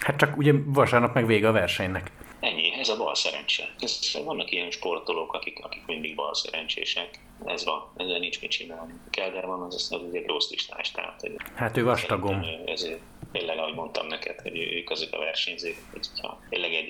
Hát 0.00 0.16
csak 0.16 0.36
ugye 0.36 0.52
vasárnap 0.64 1.14
meg 1.14 1.26
vége 1.26 1.48
a 1.48 1.52
versenynek. 1.52 2.10
Ennyi, 2.40 2.72
ez 2.78 2.88
a 2.88 2.96
bal 2.96 3.14
szerencse. 3.14 3.74
Ez, 3.78 4.18
vannak 4.24 4.50
ilyen 4.50 4.70
sportolók, 4.70 5.32
akik, 5.32 5.64
akik 5.64 5.86
mindig 5.86 6.14
bal 6.14 6.34
szerencsések. 6.34 7.18
Ez 7.44 7.64
van, 7.64 7.92
ezzel 7.96 8.18
nincs 8.18 8.40
mit 8.40 8.50
csinálni. 8.50 8.92
Kelderman 9.10 9.62
az, 9.62 9.74
az, 9.74 10.02
az 10.02 10.14
egy 10.14 10.26
rossz 10.26 10.50
listás, 10.50 10.90
tehát 10.90 11.20
hogy 11.20 11.36
Hát 11.54 11.76
ő 11.76 11.84
vastagom. 11.84 12.44
Ezért 12.66 13.00
tényleg, 13.32 13.58
ahogy 13.58 13.74
mondtam 13.74 14.06
neked, 14.06 14.40
hogy 14.40 14.58
ők 14.58 14.90
azok 14.90 15.12
a 15.12 15.18
versenyzők, 15.18 15.76
hogyha 15.92 16.40
tényleg 16.48 16.72
egy, 16.74 16.85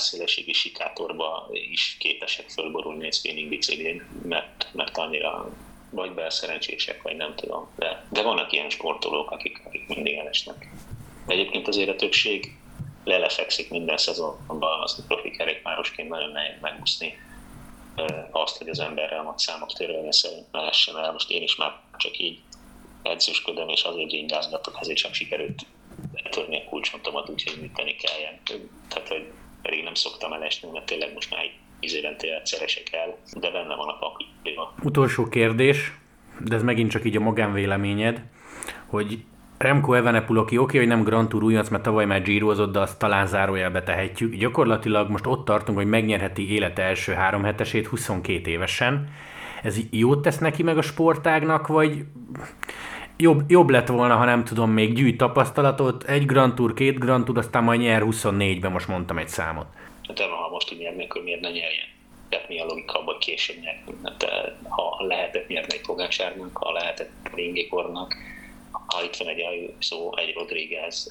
egy 0.00 0.18
válszélességi 0.18 0.52
sikátorba 0.52 1.48
is 1.50 1.96
képesek 1.98 2.48
fölborulni 2.48 3.06
egy 3.06 3.14
spinning 3.14 3.48
biciklin, 3.48 4.02
mert, 4.22 4.68
mert 4.72 4.98
annyira 4.98 5.50
vagy 5.90 6.12
belszerencsések, 6.12 7.02
vagy 7.02 7.16
nem 7.16 7.34
tudom. 7.34 7.68
De, 7.76 8.06
de 8.10 8.22
vannak 8.22 8.52
ilyen 8.52 8.70
sportolók, 8.70 9.30
akik, 9.30 9.62
akik 9.64 9.86
mindig 9.88 10.16
elesnek. 10.16 10.70
De 11.26 11.32
egyébként 11.32 11.68
azért 11.68 11.88
a 11.88 11.96
többség 11.96 12.56
lelefekszik 13.04 13.70
minden 13.70 13.96
szezonban, 13.96 14.80
azt 14.80 14.98
a 14.98 15.02
profi 15.06 15.30
kerékpárosként 15.30 16.08
nagyon 16.08 16.30
nehéz 16.30 16.60
megúszni 16.60 17.18
azt, 18.30 18.58
hogy 18.58 18.68
az 18.68 18.80
emberrel 18.80 19.22
nagy 19.22 19.38
számok 19.38 19.72
törvénye 19.72 20.12
szerint 20.12 20.46
mehessen 20.52 20.96
el. 20.96 21.12
Most 21.12 21.30
én 21.30 21.42
is 21.42 21.56
már 21.56 21.80
csak 21.96 22.18
így 22.18 22.38
edzősködöm, 23.02 23.68
és 23.68 23.82
azért 23.82 24.12
ingázgatok, 24.12 24.76
ezért 24.80 24.98
csak 24.98 25.14
sikerült 25.14 25.66
törni 26.30 26.56
a 26.56 26.68
kulcsontomat, 26.68 27.28
úgyhogy 27.28 27.60
műteni 27.60 27.94
kelljen. 27.94 28.40
Tehát, 28.88 29.08
hogy 29.08 29.32
pedig 29.62 29.84
nem 29.84 29.94
szoktam 29.94 30.32
elesni, 30.32 30.68
mert 30.72 30.86
tényleg 30.86 31.12
most 31.12 31.30
már 31.30 31.44
tíz 31.80 31.94
évente 31.94 32.34
egyszer 32.34 32.62
esek 32.62 32.92
el, 32.92 33.16
de 33.40 33.50
benne 33.50 33.74
van 33.74 33.88
a 33.88 33.98
pakliba. 33.98 34.74
Utolsó 34.82 35.28
kérdés, 35.28 35.92
de 36.38 36.54
ez 36.54 36.62
megint 36.62 36.90
csak 36.90 37.04
így 37.04 37.16
a 37.16 37.20
magánvéleményed, 37.20 38.22
hogy 38.86 39.18
Remco 39.58 39.92
Evenepul, 39.92 40.38
aki 40.38 40.58
oké, 40.58 40.78
hogy 40.78 40.86
nem 40.86 41.02
Grand 41.02 41.28
Tour 41.28 41.42
újonc, 41.42 41.68
mert 41.68 41.82
tavaly 41.82 42.04
már 42.04 42.22
gyírozott, 42.22 42.72
de 42.72 42.80
azt 42.80 42.98
talán 42.98 43.26
zárójelbe 43.26 43.82
tehetjük. 43.82 44.34
Gyakorlatilag 44.34 45.10
most 45.10 45.26
ott 45.26 45.44
tartunk, 45.44 45.78
hogy 45.78 45.86
megnyerheti 45.86 46.52
élete 46.52 46.82
első 46.82 47.12
három 47.12 47.42
hetesét 47.42 47.86
22 47.86 48.50
évesen. 48.50 49.08
Ez 49.62 49.78
jót 49.90 50.22
tesz 50.22 50.38
neki 50.38 50.62
meg 50.62 50.78
a 50.78 50.82
sportágnak, 50.82 51.66
vagy 51.66 52.04
jobb, 53.20 53.50
jobb 53.50 53.70
lett 53.70 53.88
volna, 53.88 54.16
ha 54.16 54.24
nem 54.24 54.44
tudom, 54.44 54.70
még 54.70 54.94
gyűjt 54.94 55.16
tapasztalatot, 55.16 56.04
egy 56.04 56.26
Grand 56.26 56.54
Tour, 56.54 56.74
két 56.74 56.98
Grand 56.98 57.24
Tour, 57.24 57.38
aztán 57.38 57.64
majd 57.64 57.80
nyer 57.80 58.02
24-ben, 58.04 58.72
most 58.72 58.88
mondtam 58.88 59.18
egy 59.18 59.28
számot. 59.28 59.66
Hát 60.08 60.20
ha 60.20 60.48
most 60.50 60.72
így 60.72 60.78
nyerni, 60.78 61.04
akkor 61.04 61.22
miért 61.22 61.40
ne 61.40 61.50
nyerjen? 61.50 61.86
Tehát 62.28 62.48
mi 62.48 62.60
a 62.60 62.64
logika 62.64 62.98
abban, 62.98 63.18
később 63.18 63.56
nyerni? 63.60 63.94
Hát, 64.04 64.50
ha 64.68 65.04
lehetett 65.06 65.48
nyerni 65.48 65.74
egy 65.74 65.80
Pogácsárnak, 65.80 66.56
ha 66.56 66.72
lehetett 66.72 67.10
Ringikornak, 67.34 68.14
ha 68.70 69.04
itt 69.04 69.16
van 69.16 69.28
egy 69.28 69.72
szó, 69.78 70.16
egy 70.16 70.34
Rodriguez, 70.34 71.08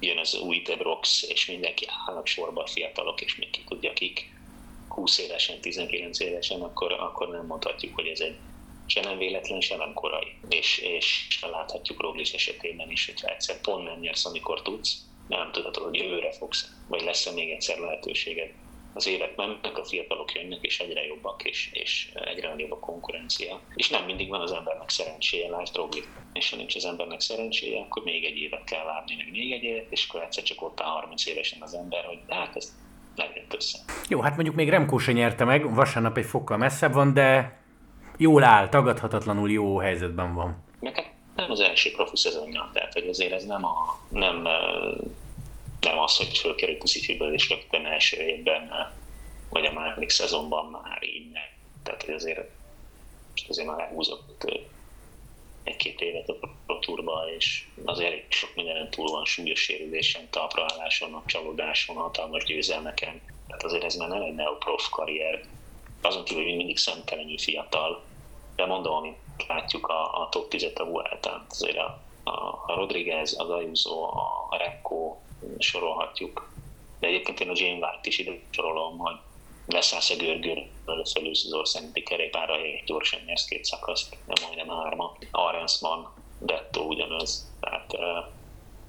jön 0.00 0.18
az 0.18 0.40
új 0.40 0.62
De 0.64 0.76
Brox, 0.76 1.22
és 1.28 1.46
mindenki 1.46 1.86
állnak 2.06 2.26
sorba 2.26 2.62
a 2.62 2.66
fiatalok, 2.66 3.20
és 3.20 3.36
még 3.36 3.50
ki 3.50 3.60
tudja 3.68 3.92
kik, 3.92 4.36
20 4.88 5.18
évesen, 5.18 5.60
19 5.60 6.20
évesen, 6.20 6.60
akkor, 6.60 6.92
akkor 6.92 7.28
nem 7.28 7.46
mondhatjuk, 7.46 7.94
hogy 7.94 8.06
ez 8.06 8.20
egy 8.20 8.36
se 8.88 9.00
nem 9.00 9.18
véletlen, 9.18 9.60
se 9.60 9.76
nem 9.76 9.92
korai. 9.92 10.32
És, 10.48 10.78
és 10.78 11.38
láthatjuk 11.50 12.00
Roglic 12.00 12.32
esetében 12.32 12.90
is, 12.90 13.06
hogyha 13.06 13.28
egyszer 13.28 13.60
pont 13.60 13.84
nem 13.84 13.98
nyersz, 13.98 14.24
amikor 14.24 14.62
tudsz, 14.62 14.96
nem 15.28 15.52
tudod, 15.52 15.76
hogy 15.76 15.94
jövőre 15.94 16.32
fogsz, 16.32 16.70
vagy 16.88 17.02
lesz-e 17.02 17.32
még 17.32 17.50
egyszer 17.50 17.78
lehetőséged. 17.78 18.50
Az 18.94 19.06
évek 19.06 19.36
mennek, 19.36 19.78
a 19.78 19.84
fiatalok 19.84 20.34
jönnek, 20.34 20.58
és 20.60 20.80
egyre 20.80 21.06
jobbak, 21.06 21.44
és, 21.44 21.70
és 21.72 22.10
egyre 22.14 22.48
nagyobb 22.48 22.72
a 22.72 22.78
konkurencia. 22.78 23.60
És 23.74 23.88
nem 23.88 24.04
mindig 24.04 24.28
van 24.28 24.40
az 24.40 24.52
embernek 24.52 24.90
szerencséje, 24.90 25.50
lásd 25.50 25.76
Roglic. 25.76 26.04
És 26.32 26.50
ha 26.50 26.56
nincs 26.56 26.74
az 26.76 26.84
embernek 26.84 27.20
szerencséje, 27.20 27.80
akkor 27.80 28.02
még 28.02 28.24
egy 28.24 28.36
évet 28.36 28.64
kell 28.64 28.84
várni, 28.84 29.14
meg 29.16 29.30
még 29.30 29.52
egy 29.52 29.62
évet, 29.62 29.86
és 29.90 30.06
akkor 30.08 30.22
egyszer 30.22 30.42
csak 30.42 30.62
ott 30.62 30.80
áll 30.80 30.90
30 30.90 31.26
évesen 31.26 31.62
az 31.62 31.74
ember, 31.74 32.04
hogy 32.04 32.18
hát 32.28 32.56
ez 32.56 32.76
nem 33.14 33.28
jött 33.34 33.54
össze. 33.54 33.78
Jó, 34.08 34.20
hát 34.20 34.34
mondjuk 34.34 34.54
még 34.54 34.68
Remkó 34.68 34.98
se 34.98 35.12
nyerte 35.12 35.44
meg, 35.44 35.74
vasárnap 35.74 36.16
egy 36.16 36.24
fokkal 36.24 36.56
messzebb 36.56 36.92
van, 36.92 37.14
de 37.14 37.57
jól 38.18 38.44
áll, 38.44 38.68
tagadhatatlanul 38.68 39.50
jó 39.50 39.78
helyzetben 39.78 40.34
van. 40.34 40.64
Meg 40.80 41.12
nem 41.36 41.50
az 41.50 41.60
első 41.60 41.90
profi 41.90 42.16
szezonja, 42.16 42.70
tehát 42.72 42.92
hogy 42.92 43.08
azért 43.08 43.32
ez 43.32 43.44
nem, 43.44 43.64
a, 43.64 43.98
nem, 44.08 44.42
nem 45.80 45.98
az, 45.98 46.16
hogy 46.16 46.38
fölkerül 46.38 46.78
puszifiből 46.78 47.32
és 47.32 47.48
rögtön 47.48 47.86
első 47.86 48.16
évben, 48.16 48.92
vagy 49.48 49.64
a 49.64 49.72
második 49.72 50.10
szezonban 50.10 50.70
már 50.70 50.98
nem. 51.32 51.42
Tehát 51.82 52.02
hogy 52.02 52.14
azért, 52.14 52.50
azért 53.48 53.68
már 53.68 53.80
elhúzott 53.80 54.44
egy-két 55.64 56.00
évet 56.00 56.28
a 56.28 56.34
Pro 56.66 56.78
Tourba, 56.78 57.24
és 57.36 57.66
azért 57.84 58.32
sok 58.32 58.54
mindenen 58.54 58.90
túl 58.90 59.10
van, 59.10 59.24
súlyos 59.24 59.60
sérülésen, 59.60 60.28
talpraálláson, 60.30 61.22
csalódáson, 61.26 61.96
hatalmas 61.96 62.44
győzelmeken. 62.44 63.20
Tehát 63.46 63.62
azért 63.62 63.84
ez 63.84 63.94
már 63.94 64.08
nem 64.08 64.22
egy 64.22 64.34
neoprof 64.34 64.88
karrier. 64.88 65.44
Azon 66.02 66.24
kívül, 66.24 66.44
hogy 66.44 66.56
mindig 66.56 66.76
szemtelenül 66.76 67.38
fiatal, 67.38 68.02
de 68.58 68.66
mondom, 68.66 68.94
amit 68.94 69.18
látjuk 69.46 69.86
a, 69.86 70.22
a 70.22 70.28
top 70.28 70.48
10 70.48 70.72
a 70.74 70.84
Vueltán, 70.84 71.46
azért 71.48 71.76
a, 71.76 71.98
a, 72.24 72.30
a 72.66 72.74
Rodriguez, 72.74 73.34
az 73.38 73.50
Ayuso, 73.50 74.02
a 74.50 74.56
Remco, 74.58 75.16
sorolhatjuk. 75.58 76.50
De 77.00 77.06
egyébként 77.06 77.40
én 77.40 77.48
a 77.48 77.52
Jane 77.54 77.86
White 77.86 78.00
is 78.08 78.18
ide 78.18 78.38
sorolom, 78.50 78.98
hogy 78.98 79.16
leszállsz 79.66 80.10
a 80.10 80.16
görgőr, 80.16 80.68
felülsz 81.12 81.44
az 81.44 81.52
országúti 81.52 82.02
kerékpárra, 82.02 82.54
gyorsan 82.86 83.20
nyersz 83.26 83.44
két 83.44 83.64
szakaszt, 83.64 84.16
de 84.26 84.32
majdnem 84.46 84.76
hárma. 84.76 85.16
Arensman, 85.30 86.12
Detto 86.38 86.80
ugyanaz. 86.80 87.52
Tehát 87.60 87.92
uh, 87.92 88.32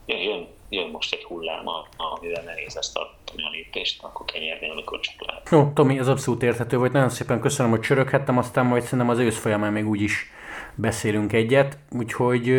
jön, 0.05 0.19
jön, 0.19 0.47
jön, 0.69 0.89
most 0.89 1.13
egy 1.13 1.23
hullám, 1.23 1.65
amivel 1.97 2.43
nehéz 2.43 2.77
ezt 2.77 2.93
tartani 2.93 3.43
a 3.43 3.49
lépést, 3.49 4.03
akkor 4.03 4.25
kell 4.25 4.41
nyerni, 4.41 4.69
amikor 4.69 4.99
csak 4.99 5.25
lehet. 5.25 5.49
Jó, 5.51 5.71
Tomi, 5.73 5.99
ez 5.99 6.07
abszolút 6.07 6.43
érthető 6.43 6.77
volt. 6.77 6.91
Nagyon 6.91 7.09
szépen 7.09 7.39
köszönöm, 7.39 7.71
hogy 7.71 7.81
csöröghettem, 7.81 8.37
aztán 8.37 8.65
majd 8.65 8.83
szerintem 8.83 9.09
az 9.09 9.17
ősz 9.19 9.39
folyamán 9.39 9.71
még 9.71 9.87
úgyis 9.87 10.31
beszélünk 10.75 11.33
egyet. 11.33 11.77
Úgyhogy 11.91 12.49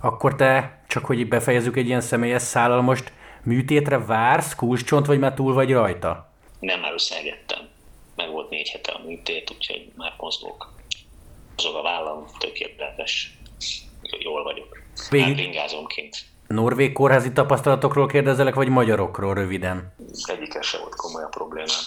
akkor 0.00 0.34
te, 0.34 0.82
csak 0.88 1.04
hogy 1.04 1.28
befejezzük 1.28 1.76
egy 1.76 1.86
ilyen 1.86 2.00
személyes 2.00 2.42
szállal, 2.42 2.82
most 2.82 3.12
műtétre 3.42 3.98
vársz, 3.98 4.54
kulcscsont, 4.54 5.06
vagy 5.06 5.18
már 5.18 5.34
túl 5.34 5.54
vagy 5.54 5.72
rajta? 5.72 6.32
Nem, 6.60 6.80
már 6.80 6.92
összegettem. 6.92 7.68
Meg 8.16 8.30
volt 8.30 8.50
négy 8.50 8.68
hete 8.68 8.92
a 8.92 9.02
műtét, 9.06 9.50
úgyhogy 9.50 9.92
már 9.96 10.14
mozgok. 10.18 10.72
Mozog 11.56 11.74
a 11.74 11.82
vállam, 11.82 12.26
tökéletes. 12.38 13.38
Jól 14.18 14.42
vagyok. 14.42 14.82
Végig... 15.10 15.36
Hát 15.36 15.46
ingázom 15.46 15.86
kint. 15.86 16.16
Norvég 16.54 16.92
kórházi 16.92 17.32
tapasztalatokról 17.32 18.06
kérdezelek, 18.06 18.54
vagy 18.54 18.68
magyarokról 18.68 19.34
röviden? 19.34 19.94
Egyikkel 20.26 20.62
se 20.62 20.78
volt 20.78 20.94
komoly 20.94 21.22
a 21.22 21.28
problémám. 21.28 21.80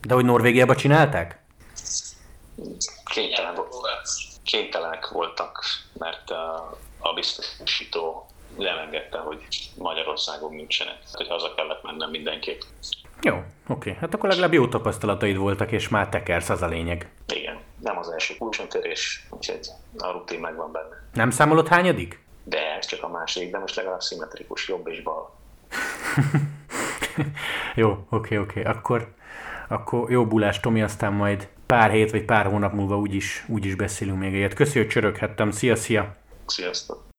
De 0.00 0.14
hogy 0.14 0.24
Norvégiában 0.24 0.76
csinálták? 0.76 1.42
Kénytelen, 3.04 3.54
kénytelenek 4.42 5.08
voltak, 5.08 5.64
mert 5.98 6.30
a 6.98 7.12
biztosító 7.14 8.26
nem 8.56 8.78
engedte, 8.78 9.18
hogy 9.18 9.46
Magyarországon 9.78 10.54
nincsenek. 10.54 10.98
Hogy 11.12 11.28
haza 11.28 11.54
kellett 11.54 11.82
mennem 11.82 12.10
mindenképp. 12.10 12.60
Jó, 13.22 13.42
oké. 13.68 13.96
Hát 14.00 14.14
akkor 14.14 14.28
legalább 14.28 14.52
jó 14.52 14.68
tapasztalataid 14.68 15.36
voltak, 15.36 15.72
és 15.72 15.88
már 15.88 16.08
tekersz, 16.08 16.48
az 16.48 16.62
a 16.62 16.66
lényeg. 16.66 17.10
Igen, 17.34 17.58
nem 17.78 17.98
az 17.98 18.10
első 18.10 18.34
kulcsontörés, 18.38 19.26
úgyhogy 19.30 19.68
a 19.98 20.10
rutin 20.10 20.40
megvan 20.40 20.72
benne. 20.72 21.08
Nem 21.12 21.30
számolod 21.30 21.68
hányadik? 21.68 22.28
De 22.50 22.76
ez 22.78 22.86
csak 22.86 23.02
a 23.02 23.08
második, 23.08 23.50
de 23.50 23.58
most 23.58 23.76
legalább 23.76 24.00
szimmetrikus, 24.00 24.68
jobb 24.68 24.88
és 24.88 25.02
bal. 25.02 25.30
jó, 27.74 28.06
oké, 28.08 28.36
oké. 28.36 28.62
Akkor, 28.62 29.12
akkor 29.68 30.10
jó 30.10 30.26
bulás, 30.26 30.60
Tomi, 30.60 30.82
aztán 30.82 31.12
majd 31.12 31.48
pár 31.66 31.90
hét 31.90 32.10
vagy 32.10 32.24
pár 32.24 32.46
hónap 32.46 32.72
múlva 32.72 32.98
úgyis, 32.98 33.44
úgyis 33.48 33.74
beszélünk 33.74 34.18
még 34.18 34.34
egyet. 34.34 34.54
Köszönjük, 34.54 34.92
hogy 34.92 35.02
csöröghettem. 35.02 35.50
Szia, 35.50 35.76
szia! 35.76 36.16
Sziasztok! 36.46 37.09